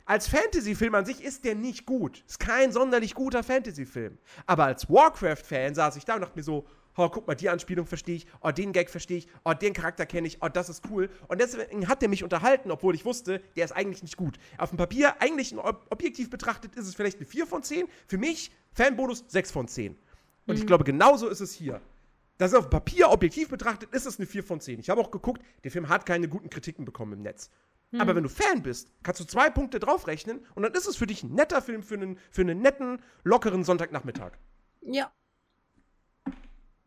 [0.06, 2.24] als Fantasy-Film an sich ist der nicht gut.
[2.26, 4.18] Ist kein sonderlich guter Fantasy-Film.
[4.46, 7.86] Aber als Warcraft-Fan saß ich da und dachte mir so, oh, guck mal, die Anspielung
[7.86, 10.84] verstehe ich, oh, den Gag verstehe ich, oh, den Charakter kenne ich, oh, das ist
[10.90, 11.08] cool.
[11.28, 14.38] Und deswegen hat er mich unterhalten, obwohl ich wusste, der ist eigentlich nicht gut.
[14.58, 17.86] Auf dem Papier, eigentlich objektiv betrachtet, ist es vielleicht eine 4 von 10.
[18.06, 19.96] Für mich, Fanbonus 6 von 10.
[20.46, 20.60] Und mhm.
[20.60, 21.80] ich glaube, genauso ist es hier.
[22.36, 24.80] Das ist auf dem Papier, objektiv betrachtet, ist es eine 4 von 10.
[24.80, 27.48] Ich habe auch geguckt, der Film hat keine guten Kritiken bekommen im Netz.
[27.94, 28.00] Mhm.
[28.00, 31.06] Aber wenn du Fan bist, kannst du zwei Punkte draufrechnen und dann ist es für
[31.06, 34.32] dich ein netter Film für einen, für einen netten, lockeren Sonntagnachmittag.
[34.82, 35.12] Ja,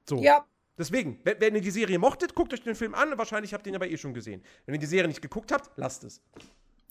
[0.08, 0.18] so.
[0.22, 0.46] Ja.
[0.78, 3.18] Deswegen, wenn, wenn, ihr die Serie mochtet, guckt euch den Film an.
[3.18, 4.44] Wahrscheinlich habt ihr ihn aber eh schon gesehen.
[4.66, 6.22] Wenn ihr die Serie nicht geguckt habt, lasst es.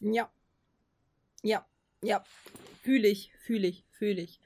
[0.01, 0.31] Ja.
[1.43, 1.67] Ja.
[2.03, 2.23] Ja.
[2.83, 4.41] Fühle ich, fühle ich, fühle ich.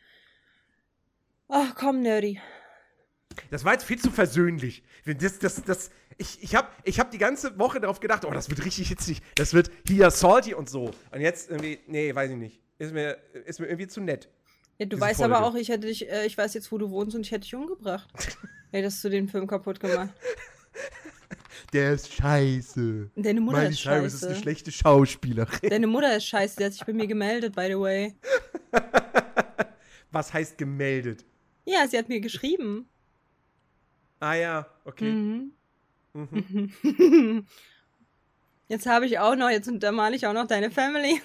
[1.48, 2.40] Ach, komm, Nerdy.
[3.50, 4.82] Das war jetzt viel zu versöhnlich.
[5.04, 8.50] Das, das, das, ich ich habe ich hab die ganze Woche darauf gedacht, oh, das
[8.50, 9.22] wird richtig hitzig.
[9.34, 10.90] Das wird hier salty und so.
[11.12, 12.60] Und jetzt irgendwie, nee, weiß ich nicht.
[12.78, 14.28] Ist mir, ist mir irgendwie zu nett.
[14.78, 15.36] Ja, du weißt Folge.
[15.36, 17.42] aber auch, ich hätte dich, äh, ich weiß jetzt, wo du wohnst und ich hätte
[17.42, 18.08] dich umgebracht.
[18.72, 20.10] Hättest du den Film kaputt gemacht.
[21.72, 23.10] Der ist scheiße.
[23.14, 24.00] Deine Mutter Miley ist scheiße.
[24.00, 25.68] Cyrus ist eine schlechte Schauspielerin.
[25.68, 28.14] Deine Mutter ist scheiße, die hat sich bei mir gemeldet, by the way.
[30.10, 31.24] Was heißt gemeldet?
[31.66, 32.88] Ja, sie hat mir geschrieben.
[34.20, 35.10] Ah ja, okay.
[35.10, 35.52] Mhm.
[36.12, 36.72] Mhm.
[38.68, 41.20] Jetzt habe ich auch noch, jetzt untermale ich auch noch deine Family.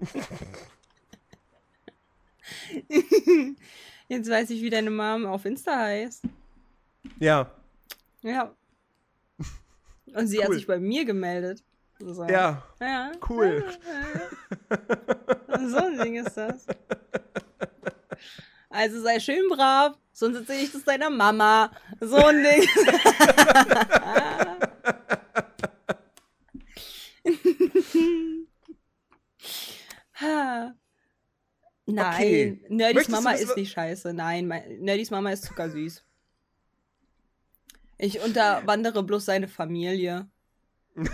[4.08, 6.24] Jetzt weiß ich, wie deine Mom auf Insta heißt.
[7.20, 7.52] Ja.
[8.22, 8.52] Ja.
[10.12, 10.44] Und sie cool.
[10.44, 11.62] hat sich bei mir gemeldet.
[12.00, 12.24] So.
[12.24, 12.64] Ja.
[12.80, 13.12] ja.
[13.28, 13.64] Cool.
[15.68, 16.66] so ein Ding ist das.
[18.68, 21.70] Also sei schön brav, sonst erzähle ich das deiner Mama.
[22.00, 22.68] So ein Ding.
[31.86, 32.60] Nein, okay.
[32.68, 34.12] Nerdys Möchtest Mama ist nicht scheiße.
[34.12, 34.48] Nein,
[34.80, 36.02] Nerdys Mama ist zuckersüß.
[37.98, 40.28] Ich unterwandere bloß seine Familie.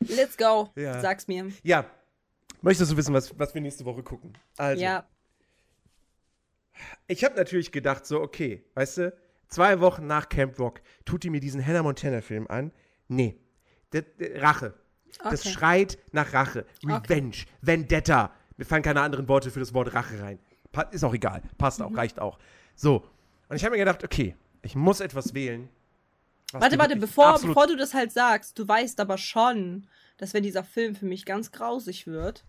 [0.00, 0.70] Let's go.
[0.74, 1.00] Ja.
[1.00, 1.50] Sag's mir.
[1.62, 1.86] Ja.
[2.62, 4.32] Möchtest du wissen, was, was wir nächste Woche gucken?
[4.56, 4.82] Also.
[4.82, 5.04] Ja.
[7.06, 9.14] Ich habe natürlich gedacht, so, okay, weißt du,
[9.48, 12.72] zwei Wochen nach Camp Rock tut die mir diesen Hannah Montana-Film an.
[13.08, 13.36] Nee.
[13.92, 14.04] D
[14.36, 14.74] Rache.
[15.18, 15.28] Okay.
[15.30, 16.64] Das schreit nach Rache.
[16.84, 17.46] Revenge, okay.
[17.60, 18.32] Vendetta.
[18.56, 20.38] Mir fallen keine anderen Worte für das Wort Rache rein.
[20.70, 21.42] Pa ist auch egal.
[21.58, 21.96] Passt auch, mhm.
[21.96, 22.38] reicht auch.
[22.74, 23.04] So.
[23.48, 25.68] Und ich habe mir gedacht, okay, ich muss etwas wählen.
[26.52, 29.86] Warte, warte, bevor, bevor du das halt sagst, du weißt aber schon,
[30.18, 32.44] dass wenn dieser Film für mich ganz grausig wird,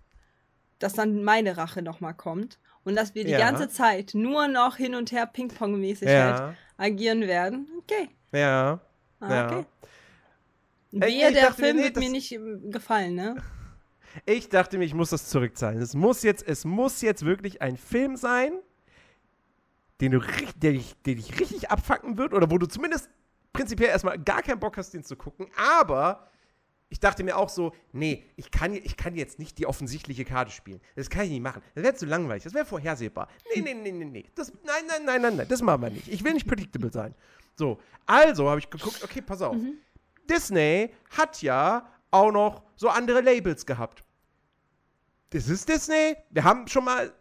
[0.84, 3.39] dass dann meine Rache nochmal kommt und dass wir die Ja.
[3.39, 7.67] ganze Zeit nur noch hin und her Ping-Pong-mäßig halt Ja, agieren werden.
[7.79, 8.09] Okay.
[8.31, 8.79] ja.
[9.19, 9.45] Ah, Ja.
[9.47, 9.65] okay.
[10.91, 13.36] Ey, Wehe, der dachte Film nee, wird mir nicht ähm, gefallen, ne?
[14.27, 15.81] Ich dachte mir, ich muss das zurückzahlen.
[15.81, 18.51] Es muss jetzt, es muss jetzt wirklich ein Film sein,
[20.01, 23.09] den du richtig, der dich, der dich richtig abfacken wird oder wo du zumindest
[23.53, 25.47] prinzipiell erstmal gar keinen Bock hast, den zu gucken.
[25.57, 26.27] Aber
[26.93, 30.51] ich dachte mir auch so, nee, ich kann, ich kann jetzt nicht die offensichtliche Karte
[30.51, 30.79] spielen.
[30.95, 31.63] Das kann ich nicht machen.
[31.73, 32.43] Das wäre zu langweilig.
[32.43, 33.29] Das wäre vorhersehbar.
[33.55, 34.25] Nee, nee, nee, nee, nee.
[34.35, 35.47] Das, nein, nein, nein, nein, nein.
[35.49, 36.07] Das machen wir nicht.
[36.07, 37.15] Ich will nicht predictable sein.
[37.55, 39.55] So, also habe ich geguckt, okay, pass auf.
[40.29, 44.03] Disney hat ja auch noch so andere Labels gehabt.
[45.31, 46.15] Das ist Disney.
[46.29, 47.11] Wir haben schon mal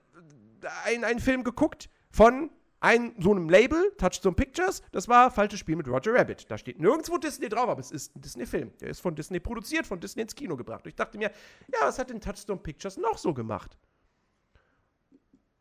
[0.84, 2.50] einen, einen Film geguckt von
[2.82, 4.82] einem, so einem Label, Touchstone Pictures.
[4.90, 6.50] Das war Falsches Spiel mit Roger Rabbit.
[6.50, 8.72] Da steht nirgendwo Disney drauf, aber es ist ein Disney-Film.
[8.80, 10.84] Der ist von Disney produziert, von Disney ins Kino gebracht.
[10.84, 11.30] Und ich dachte mir,
[11.72, 13.78] ja, was hat denn Touchstone Pictures noch so gemacht?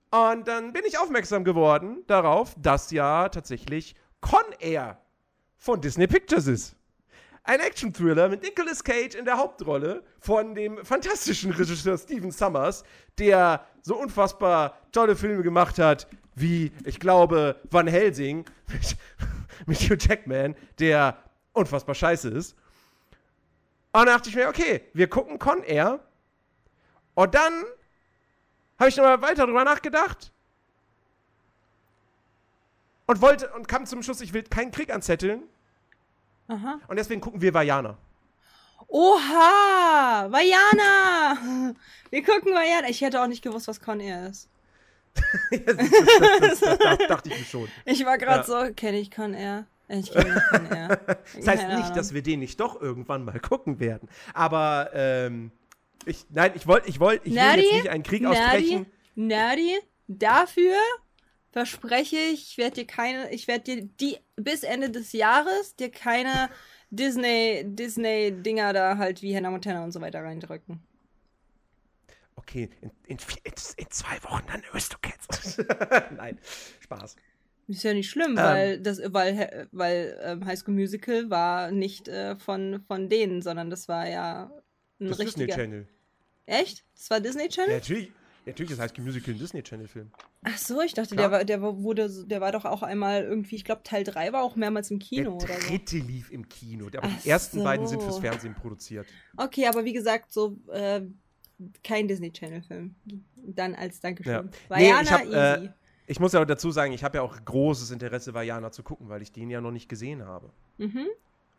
[0.10, 5.00] Und dann bin ich aufmerksam geworden darauf, dass ja tatsächlich Con Air
[5.58, 6.76] von Disney Pictures ist.
[7.44, 12.84] Ein Action-Thriller mit Nicolas Cage in der Hauptrolle von dem fantastischen Regisseur Steven Summers,
[13.18, 18.98] der so unfassbar tolle Filme gemacht hat, wie, ich glaube, Van Helsing mit,
[19.66, 21.18] mit Hugh Jackman, der
[21.54, 22.56] unfassbar scheiße ist.
[23.92, 26.00] Und dann dachte ich mir, okay, wir gucken Con Air.
[27.16, 27.66] Und dann
[28.80, 30.32] habe ich nochmal weiter drüber nachgedacht.
[33.08, 35.44] Und wollte und kam zum Schluss, ich will keinen Krieg anzetteln.
[36.52, 36.80] Aha.
[36.88, 37.98] Und deswegen gucken wir Vajana.
[38.88, 40.28] Oha!
[40.30, 41.74] Vajana!
[42.10, 42.90] Wir gucken Vajana.
[42.90, 44.50] Ich hätte auch nicht gewusst, was Con Air ist.
[45.66, 47.68] das, das, das, das dachte ich mir schon.
[47.86, 48.66] Ich war gerade Ja.
[48.68, 49.66] so, kenne ich Con Air?
[49.88, 51.00] Ich kenne nicht Con Air.
[51.38, 54.10] Das heißt nicht, dass wir den nicht doch irgendwann mal gucken werden.
[54.34, 55.52] Aber ähm,
[56.06, 57.62] ich, nein, ich wollte, ich wollte, ich will Nerdy?
[57.64, 58.86] jetzt nicht einen Krieg ausbrechen.
[59.16, 59.78] Nerdy,
[60.08, 60.76] dafür
[61.52, 65.92] verspreche ich, ich werde dir keine, ich werde dir die bis Ende des Jahres dir
[65.92, 66.50] keine
[66.90, 70.82] Disney, Disney-Dinger da halt wie Hannah Montana und so weiter reindrücken.
[72.36, 75.58] Okay, in, in, vier- in, in zwei Wochen dann Aristocats.
[76.16, 76.40] nein,
[76.80, 77.16] Spaß.
[77.68, 78.38] Ist ja nicht schlimm, Ähm.
[78.38, 83.70] weil das, weil, weil ähm, High School Musical war nicht äh, von, von denen, sondern
[83.70, 84.52] das war ja
[85.00, 85.56] ein Das Disney richtiger.
[85.56, 85.88] Channel.
[86.48, 86.84] Echt?
[86.96, 87.82] Das war Disney Ja, Channel?
[88.46, 90.12] Natürlich, High School Musical Disney Channel Film.
[90.44, 91.30] Ach so, ich dachte, Klar.
[91.30, 94.44] der war, der wurde, der war doch auch einmal irgendwie, ich glaube Teil 3 war
[94.44, 95.68] auch mehrmals im Kino Der oder so.
[95.70, 97.64] dritte lief im Kino, aber Ach die ersten so.
[97.64, 99.08] beiden sind fürs Fernsehen produziert.
[99.38, 101.02] Okay, aber wie gesagt, so äh,
[101.84, 102.96] kein Disney Channel Film.
[103.36, 104.34] Dann als Dankeschön.
[104.34, 104.44] Ja.
[104.70, 105.36] War Nee, ich hab, easy.
[105.36, 105.70] äh,
[106.08, 109.22] Ich muss ja dazu sagen, ich habe ja auch großes Interesse, Vajana zu gucken, weil
[109.22, 110.52] ich den ja noch nicht gesehen habe.
[110.78, 111.08] mhm.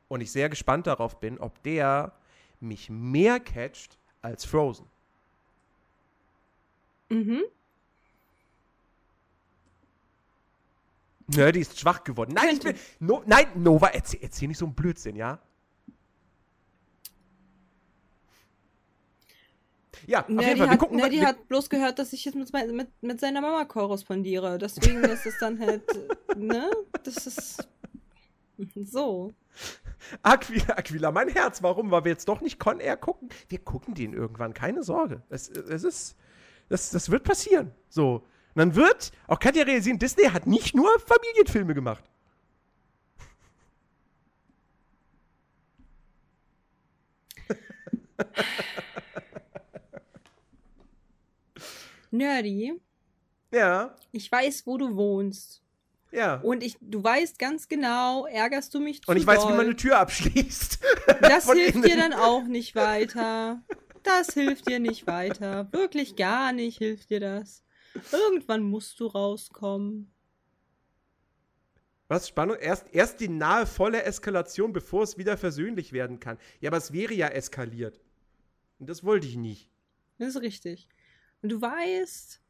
[0.08, 2.12] Und ich sehr gespannt darauf bin, ob der
[2.60, 4.84] mich mehr catcht als Frozen.
[7.12, 7.42] Mhm.
[11.26, 12.32] Ne, die ist schwach geworden.
[12.34, 15.40] Nein, ich bin, no, nein Nova, erzähl, erzähl nicht so einen Blödsinn, ja?
[20.06, 20.66] Ja, auf Ne, jeden Fall.
[20.66, 23.20] Wir hat, gucken ne, die wir, hat bloß gehört, dass ich jetzt mit, mit, mit
[23.20, 24.58] seiner Mama korrespondiere.
[24.58, 25.82] Deswegen ist es dann halt,
[26.36, 26.68] ne?
[27.04, 27.68] Das ist
[28.74, 29.32] so.
[30.22, 31.90] Aquila, Aquila, mein Herz, warum?
[31.90, 33.28] Weil wir jetzt doch nicht Con Air gucken?
[33.48, 35.22] Wir gucken den irgendwann, keine Sorge.
[35.28, 36.16] Es, es ist,
[36.72, 37.72] das, das wird passieren.
[37.88, 38.24] So.
[38.54, 42.04] Und dann wird, auch Katja realisieren, Disney hat nicht nur Familienfilme gemacht.
[52.10, 52.80] Nerdy,
[53.50, 55.62] Ja, ich weiß, wo du wohnst.
[56.10, 56.36] ja.
[56.40, 59.56] Und ich, du weißt ganz genau, ärgerst du mich zu Und ich weiß, wie doll.
[59.56, 60.78] man eine Tür abschließt.
[61.22, 61.82] Das hilft innen.
[61.84, 63.62] dir dann auch nicht weiter.
[64.02, 65.72] Das hilft dir nicht weiter.
[65.72, 67.62] Wirklich gar nicht hilft dir das.
[68.10, 70.12] Irgendwann musst du rauskommen.
[72.08, 72.56] Was Spannung?
[72.56, 76.38] Erst, erst die nahe volle Eskalation, bevor es wieder versöhnlich werden kann.
[76.60, 78.00] Ja, aber es wäre ja eskaliert.
[78.78, 79.70] Und das wollte ich nicht.
[80.18, 80.88] Das ist richtig.
[81.40, 82.40] Und du weißt,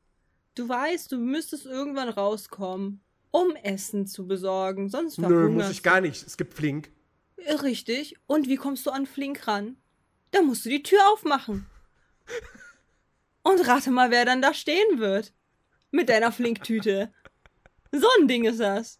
[0.54, 4.88] du weißt, du müsstest irgendwann rauskommen, um Essen zu besorgen.
[4.88, 6.26] Sonst Nö, muss ich gar nicht.
[6.26, 6.90] Es gibt Flink.
[7.62, 8.16] Richtig.
[8.26, 9.76] Und wie kommst du an Flink ran?
[10.32, 11.66] Da musst du die Tür aufmachen.
[13.42, 15.32] Und rate mal, wer dann da stehen wird.
[15.90, 17.12] Mit deiner Flinktüte.
[17.92, 18.98] So ein Ding ist das.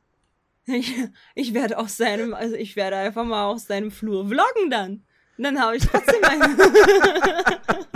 [0.66, 0.94] Ich,
[1.34, 5.04] ich werde aus seinem, also ich werde einfach mal aus seinem Flur vloggen dann.
[5.36, 6.56] Und dann habe ich trotzdem einen.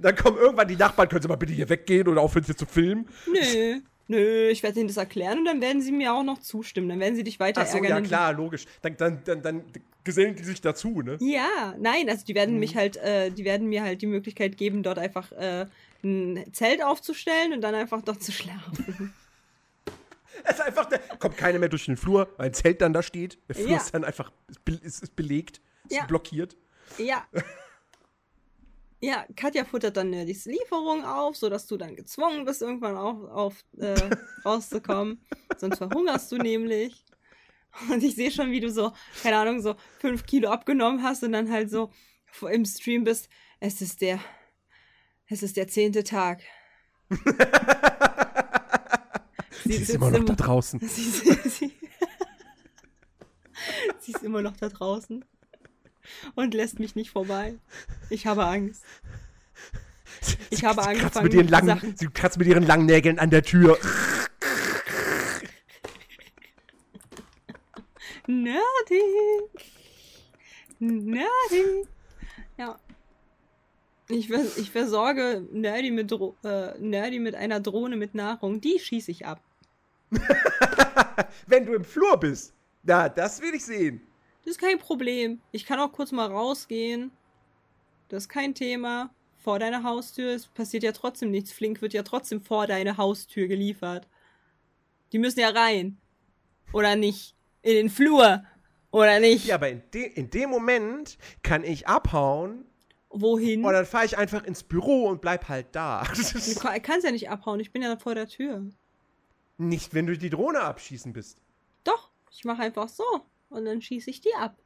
[0.00, 2.66] Dann kommen irgendwann die Nachbarn, können Sie mal bitte hier weggehen oder aufhören, hier zu
[2.66, 3.08] filmen?
[3.26, 3.80] Nö.
[4.08, 6.88] Nö, ich werde ihnen das erklären und dann werden sie mir auch noch zustimmen.
[6.88, 8.02] Dann werden sie dich weiter Ach so, ärgern.
[8.04, 8.64] ja klar, logisch.
[8.82, 9.64] Dann, dann, dann, dann
[10.04, 11.16] gesellen die sich dazu, ne?
[11.20, 12.60] Ja, nein, also die werden Mhm.
[12.60, 15.66] mich halt, äh, die werden mir halt die Möglichkeit geben, dort einfach äh,
[16.02, 19.12] ein Zelt aufzustellen und dann einfach dort zu schlafen.
[20.44, 23.02] Es ist einfach, der, kommt keiner mehr durch den Flur, weil ein Zelt dann da
[23.02, 23.38] steht.
[23.48, 23.76] Der Flur Ja.
[23.78, 26.04] ist dann einfach, ist, be- ist, ist belegt, ist Ja.
[26.06, 26.56] blockiert.
[26.96, 27.26] ja.
[29.00, 33.22] Ja, Katja futtert dann äh, die Lieferung auf, sodass du dann gezwungen bist, irgendwann auf,
[33.30, 33.94] auf äh,
[34.44, 35.20] rauszukommen.
[35.56, 37.04] Sonst verhungerst du nämlich.
[37.90, 38.92] Und ich sehe schon, wie du so,
[39.22, 41.90] keine Ahnung, so fünf Kilo abgenommen hast und dann halt so
[42.50, 43.28] im Stream bist.
[43.60, 44.18] Es ist der,
[45.26, 46.42] es ist der zehnte Tag.
[49.64, 50.80] Sie ist sitzt immer noch im- da draußen.
[50.88, 51.72] Sie, sie, sie,
[53.98, 55.24] sie ist immer noch da draußen
[56.34, 57.54] und lässt mich nicht vorbei.
[58.10, 58.84] Ich habe Angst.
[60.50, 63.18] Ich sie, habe sie angefangen, mit ihren langen, Sachen- Sie kratzt mit ihren langen Nägeln
[63.18, 63.78] an der Tür.
[68.26, 69.02] Nerdy.
[70.78, 71.86] Nerdy.
[72.56, 72.78] Ja.
[74.08, 76.10] Ich, vers ich versorge Nerdy mit,
[76.44, 78.60] äh, Nerdy mit einer Drohne mit Nahrung.
[78.60, 79.42] Die schieße ich ab.
[81.46, 82.54] Wenn du im Flur bist.
[82.82, 84.00] Na, das will ich sehen.
[84.48, 85.42] Das ist kein Problem.
[85.52, 87.10] Ich kann auch kurz mal rausgehen.
[88.08, 89.10] Das ist kein Thema.
[89.36, 90.30] Vor deiner Haustür.
[90.30, 91.52] Es passiert ja trotzdem nichts.
[91.52, 94.08] Flink wird ja trotzdem vor deine Haustür geliefert.
[95.12, 95.98] Die müssen ja rein.
[96.72, 97.34] Oder nicht?
[97.60, 98.42] In den Flur.
[98.90, 99.44] Oder nicht?
[99.44, 102.64] Ja, aber in, de in dem Moment kann ich abhauen
[103.10, 103.62] Wohin?
[103.66, 106.04] und dann fahre ich einfach ins Büro und bleib halt da.
[106.14, 107.60] Du kann- kannst ja nicht abhauen.
[107.60, 108.62] Ich bin ja vor der Tür.
[109.58, 111.42] Nicht, wenn du die Drohne abschießen bist.
[111.84, 112.08] Doch.
[112.30, 113.04] Ich mache einfach so.
[113.50, 114.56] Und dann schieße ich die ab.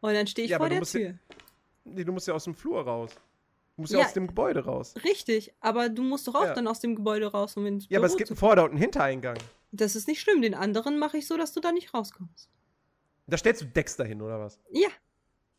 [0.00, 1.18] Und dann stehe ich Ja, aber vor du der musst ja- Tür.
[1.84, 3.10] Nee, du musst ja aus dem Flur raus.
[3.76, 4.06] Du musst ja, Ja.
[4.06, 4.94] aus dem Gebäude raus.
[5.04, 5.52] Richtig.
[5.60, 6.54] Aber du musst doch auch Ja.
[6.54, 8.78] dann aus dem Gebäude raus, um ins Ja, aber es gibt einen Vorder- und einen
[8.80, 9.36] Hintereingang.
[9.72, 10.40] Das ist nicht schlimm.
[10.42, 12.48] Den anderen mache ich so, dass du da nicht rauskommst.
[13.26, 14.60] Da stellst du Dexter hin, oder was?
[14.70, 14.88] Ja.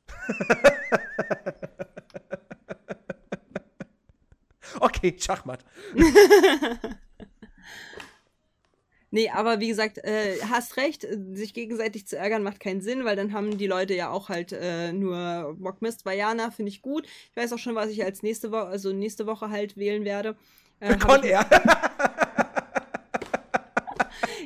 [4.80, 5.64] Okay, Schachmatt.
[9.16, 13.06] Nee, aber wie gesagt, äh, hast recht, äh, sich gegenseitig zu ärgern macht keinen Sinn,
[13.06, 16.06] weil dann haben die Leute ja auch halt äh, nur Bock Mist.
[16.06, 17.08] Vajana finde ich gut.
[17.32, 20.36] Ich weiß auch schon, was ich als nächste Woche, also nächste Woche halt wählen werde.
[20.82, 21.46] Äh, Con ich, Air.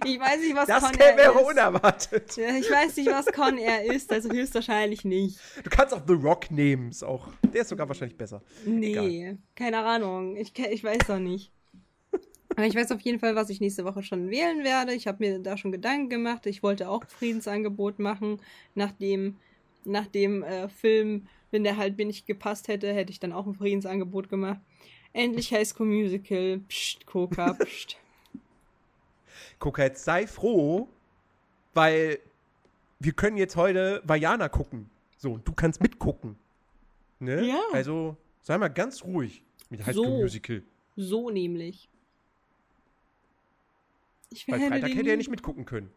[0.05, 1.49] ich weiß nicht, was Das Con wäre Air ist.
[1.49, 2.37] unerwartet.
[2.37, 5.39] Ich weiß nicht, was Con Air ist, also höchstwahrscheinlich nicht.
[5.63, 7.29] Du kannst auch The Rock nehmen, ist auch.
[7.41, 8.43] Der ist sogar wahrscheinlich besser.
[8.67, 10.35] Nee, keine Ahnung.
[10.35, 11.51] Ich, ich weiß auch nicht.
[12.63, 14.93] Ich weiß auf jeden Fall, was ich nächste Woche schon wählen werde.
[14.93, 16.45] Ich habe mir da schon Gedanken gemacht.
[16.45, 18.41] Ich wollte auch ein Friedensangebot machen.
[18.75, 19.37] Nach dem,
[19.85, 23.45] nach dem äh, Film, wenn der halt mir nicht gepasst hätte, hätte ich dann auch
[23.45, 24.59] ein Friedensangebot gemacht.
[25.13, 26.59] Endlich High School Musical.
[26.67, 27.97] Psst, Coca, psst.
[29.59, 30.87] Guck, jetzt sei froh,
[31.73, 32.19] weil
[32.99, 34.89] wir können jetzt heute Vajana gucken.
[35.17, 36.37] So, und du kannst mitgucken.
[37.19, 37.45] Ne?
[37.45, 37.61] Ja.
[37.73, 40.21] Also, sei mal ganz ruhig mit High School So.
[40.21, 40.63] Musical.
[40.95, 41.89] So nämlich.
[44.31, 45.91] Ich Weil Freitag den hätte er nicht mitgucken können.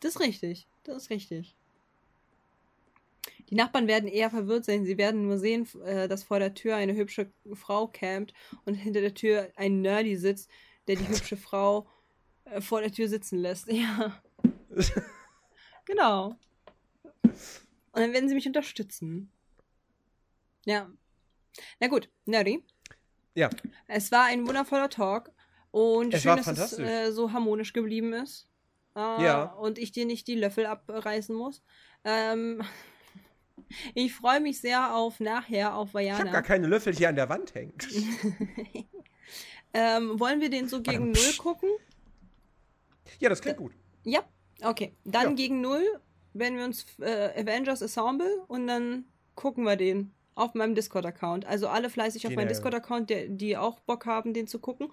[0.00, 0.66] Das ist richtig.
[0.84, 1.54] Das ist richtig.
[3.48, 4.84] Die Nachbarn werden eher verwirrt sein.
[4.84, 8.32] Sie werden nur sehen, äh, dass vor der Tür eine hübsche Frau campt
[8.64, 10.50] und hinter der Tür ein Nerdy sitzt,
[10.88, 11.86] der die hübsche Frau
[12.44, 13.68] äh, vor der Tür sitzen lässt.
[13.72, 14.20] Ja.
[15.86, 16.36] genau.
[17.22, 17.34] Und
[17.92, 19.30] dann werden sie mich unterstützen.
[20.66, 20.90] Ja.
[21.80, 22.62] Na gut, Nerdy.
[23.34, 23.48] Ja.
[23.86, 25.30] Es war ein wundervoller Talk
[25.76, 28.48] und Es schön, dass es äh, so harmonisch geblieben ist.
[28.94, 29.44] Äh, Ja.
[29.52, 31.62] Und ich dir nicht die Löffel abreißen muss.
[32.04, 32.62] Ähm,
[33.94, 36.42] ich freue mich sehr auf nachher auf Ich habe gar Vajana.
[36.42, 37.74] keine Löffel hier an der Wand hängen.
[39.78, 41.10] Ähm, wollen wir den so gegen.
[41.10, 41.68] Null gucken?
[43.18, 43.72] Ja, das klingt gut.
[44.04, 44.20] Ja.
[44.62, 44.96] Okay.
[45.04, 45.32] Dann Ja.
[45.34, 45.84] gegen Null
[46.32, 49.04] werden wir uns äh, Avengers Ensemble und dann
[49.34, 51.44] gucken wir den auf meinem Discord-Account.
[51.44, 52.48] Also alle fleißig auf meinem.
[52.48, 54.90] Discord-Account, die auch Bock haben, den zu gucken.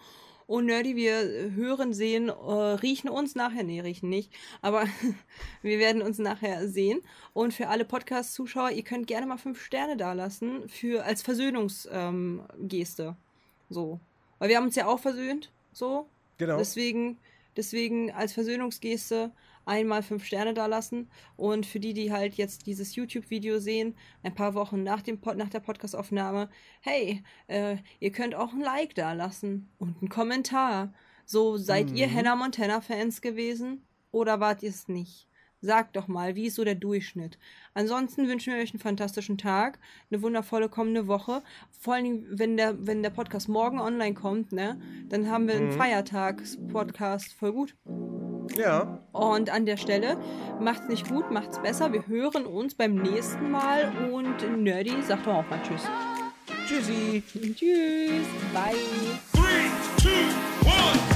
[0.47, 3.63] Und Nerdy, wir hören, sehen, äh, riechen uns nachher.
[3.63, 4.31] Nee, riechen nicht.
[4.61, 4.85] Aber
[5.61, 7.01] wir werden uns nachher sehen.
[7.33, 13.03] Und für alle Podcast-Zuschauer, ihr könnt gerne mal fünf Sterne dalassen für, als Versöhnungsgeste.
[13.03, 13.15] Ähm,
[13.69, 13.99] so.
[14.39, 15.51] Weil wir haben uns ja auch versöhnt.
[15.71, 16.07] So.
[16.37, 16.57] Genau.
[16.57, 17.17] Deswegen,
[17.55, 19.31] deswegen als Versöhnungsgeste
[19.65, 21.09] einmal fünf Sterne da lassen.
[21.35, 25.37] Und für die, die halt jetzt dieses YouTube-Video sehen, ein paar Wochen nach, dem Pod
[25.37, 26.49] nach der Podcastaufnahme,
[26.81, 30.93] hey, äh, ihr könnt auch ein Like da lassen und einen Kommentar.
[31.25, 32.15] So, seid ihr Mhm.
[32.15, 35.27] Hannah Montana-Fans gewesen oder wart ihr es nicht?
[35.65, 37.37] Sagt doch mal, wie ist so der Durchschnitt?
[37.73, 39.79] Ansonsten wünschen wir euch einen fantastischen Tag,
[40.11, 41.41] eine wundervolle kommende Woche.
[41.79, 45.55] Vor allen Dingen, wenn der, wenn der Podcast morgen online kommt, ne, dann haben wir
[45.55, 45.71] einen Mhm.
[45.71, 47.33] Feiertags-Podcast.
[47.33, 47.75] Voll gut.
[48.57, 48.99] Ja.
[49.13, 50.17] Und an der Stelle,
[50.59, 51.93] macht's nicht gut, macht's besser.
[51.93, 55.83] Wir hören uns beim nächsten Mal und Nerdy sagt doch auch mal Tschüss.
[56.67, 57.23] Tschüssi.
[57.55, 58.27] Tschüss.
[58.53, 58.75] Bye.
[59.31, 60.09] Three, two,
[60.67, 61.12] one,